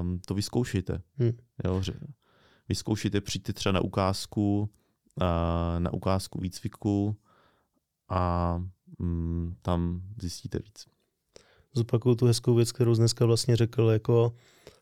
um, 0.00 0.20
to 0.26 0.34
vyzkoušejte. 0.34 1.02
Hmm. 1.14 1.32
Jo, 1.64 1.82
vyzkoušejte, 2.68 3.20
přijďte 3.20 3.52
třeba 3.52 3.72
na 3.72 3.80
ukázku, 3.80 4.70
na 5.78 5.92
ukázku 5.92 6.40
výcviku 6.40 7.16
a 8.08 8.54
um, 8.98 9.56
tam 9.62 10.02
zjistíte 10.20 10.58
víc. 10.58 10.86
Zopakuju 11.74 12.14
tu 12.14 12.26
hezkou 12.26 12.54
věc, 12.54 12.72
kterou 12.72 12.94
dneska 12.94 13.26
vlastně 13.26 13.56
řekl, 13.56 13.82
jako 13.92 14.32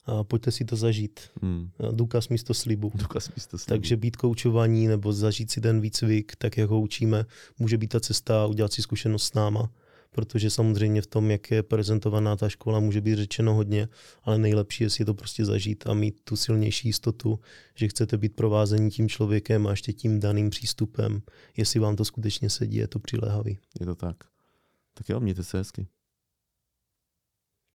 a 0.04 0.24
pojďte 0.24 0.50
si 0.50 0.64
to 0.64 0.76
zažít. 0.76 1.20
Hmm. 1.42 1.70
Důkaz 1.90 2.28
místo 2.28 2.54
slibu. 2.54 2.92
Důkaz 2.94 3.34
místo 3.34 3.58
slibu. 3.58 3.78
Takže 3.78 3.96
být 3.96 4.16
koučovaní 4.16 4.86
nebo 4.86 5.12
zažít 5.12 5.50
si 5.50 5.60
ten 5.60 5.80
výcvik, 5.80 6.36
tak 6.36 6.56
jak 6.56 6.70
ho 6.70 6.80
učíme, 6.80 7.24
může 7.58 7.78
být 7.78 7.88
ta 7.88 8.00
cesta 8.00 8.46
udělat 8.46 8.72
si 8.72 8.82
zkušenost 8.82 9.22
s 9.22 9.34
náma 9.34 9.70
protože 10.11 10.51
samozřejmě 10.51 11.03
v 11.03 11.07
tom, 11.07 11.31
jak 11.31 11.51
je 11.51 11.62
prezentovaná 11.62 12.37
ta 12.37 12.49
škola, 12.49 12.81
může 12.81 13.01
být 13.01 13.16
řečeno 13.16 13.55
hodně, 13.55 13.88
ale 14.23 14.38
nejlepší 14.38 14.85
je 14.85 14.90
si 14.90 15.05
to 15.05 15.14
prostě 15.14 15.44
zažít 15.44 15.87
a 15.87 15.94
mít 15.94 16.20
tu 16.25 16.37
silnější 16.37 16.88
jistotu, 16.88 17.40
že 17.75 17.88
chcete 17.88 18.18
být 18.18 18.37
provázení 18.37 18.90
tím 18.90 19.09
člověkem 19.09 19.66
a 19.66 19.70
ještě 19.70 19.92
tím 19.92 20.20
daným 20.20 20.51
přístupem, 20.51 21.23
jestli 21.57 21.81
vám 21.81 21.96
to 21.96 22.05
skutečně 22.05 22.51
sedí, 22.51 22.77
je 22.77 22.88
to 22.88 22.99
přiléhavý. 22.99 23.59
Je 23.81 23.87
to 23.87 23.94
tak. 23.94 24.16
Tak 24.94 25.09
jo, 25.09 25.20
mějte 25.20 25.44
se 25.44 25.59
hezky. 25.59 25.87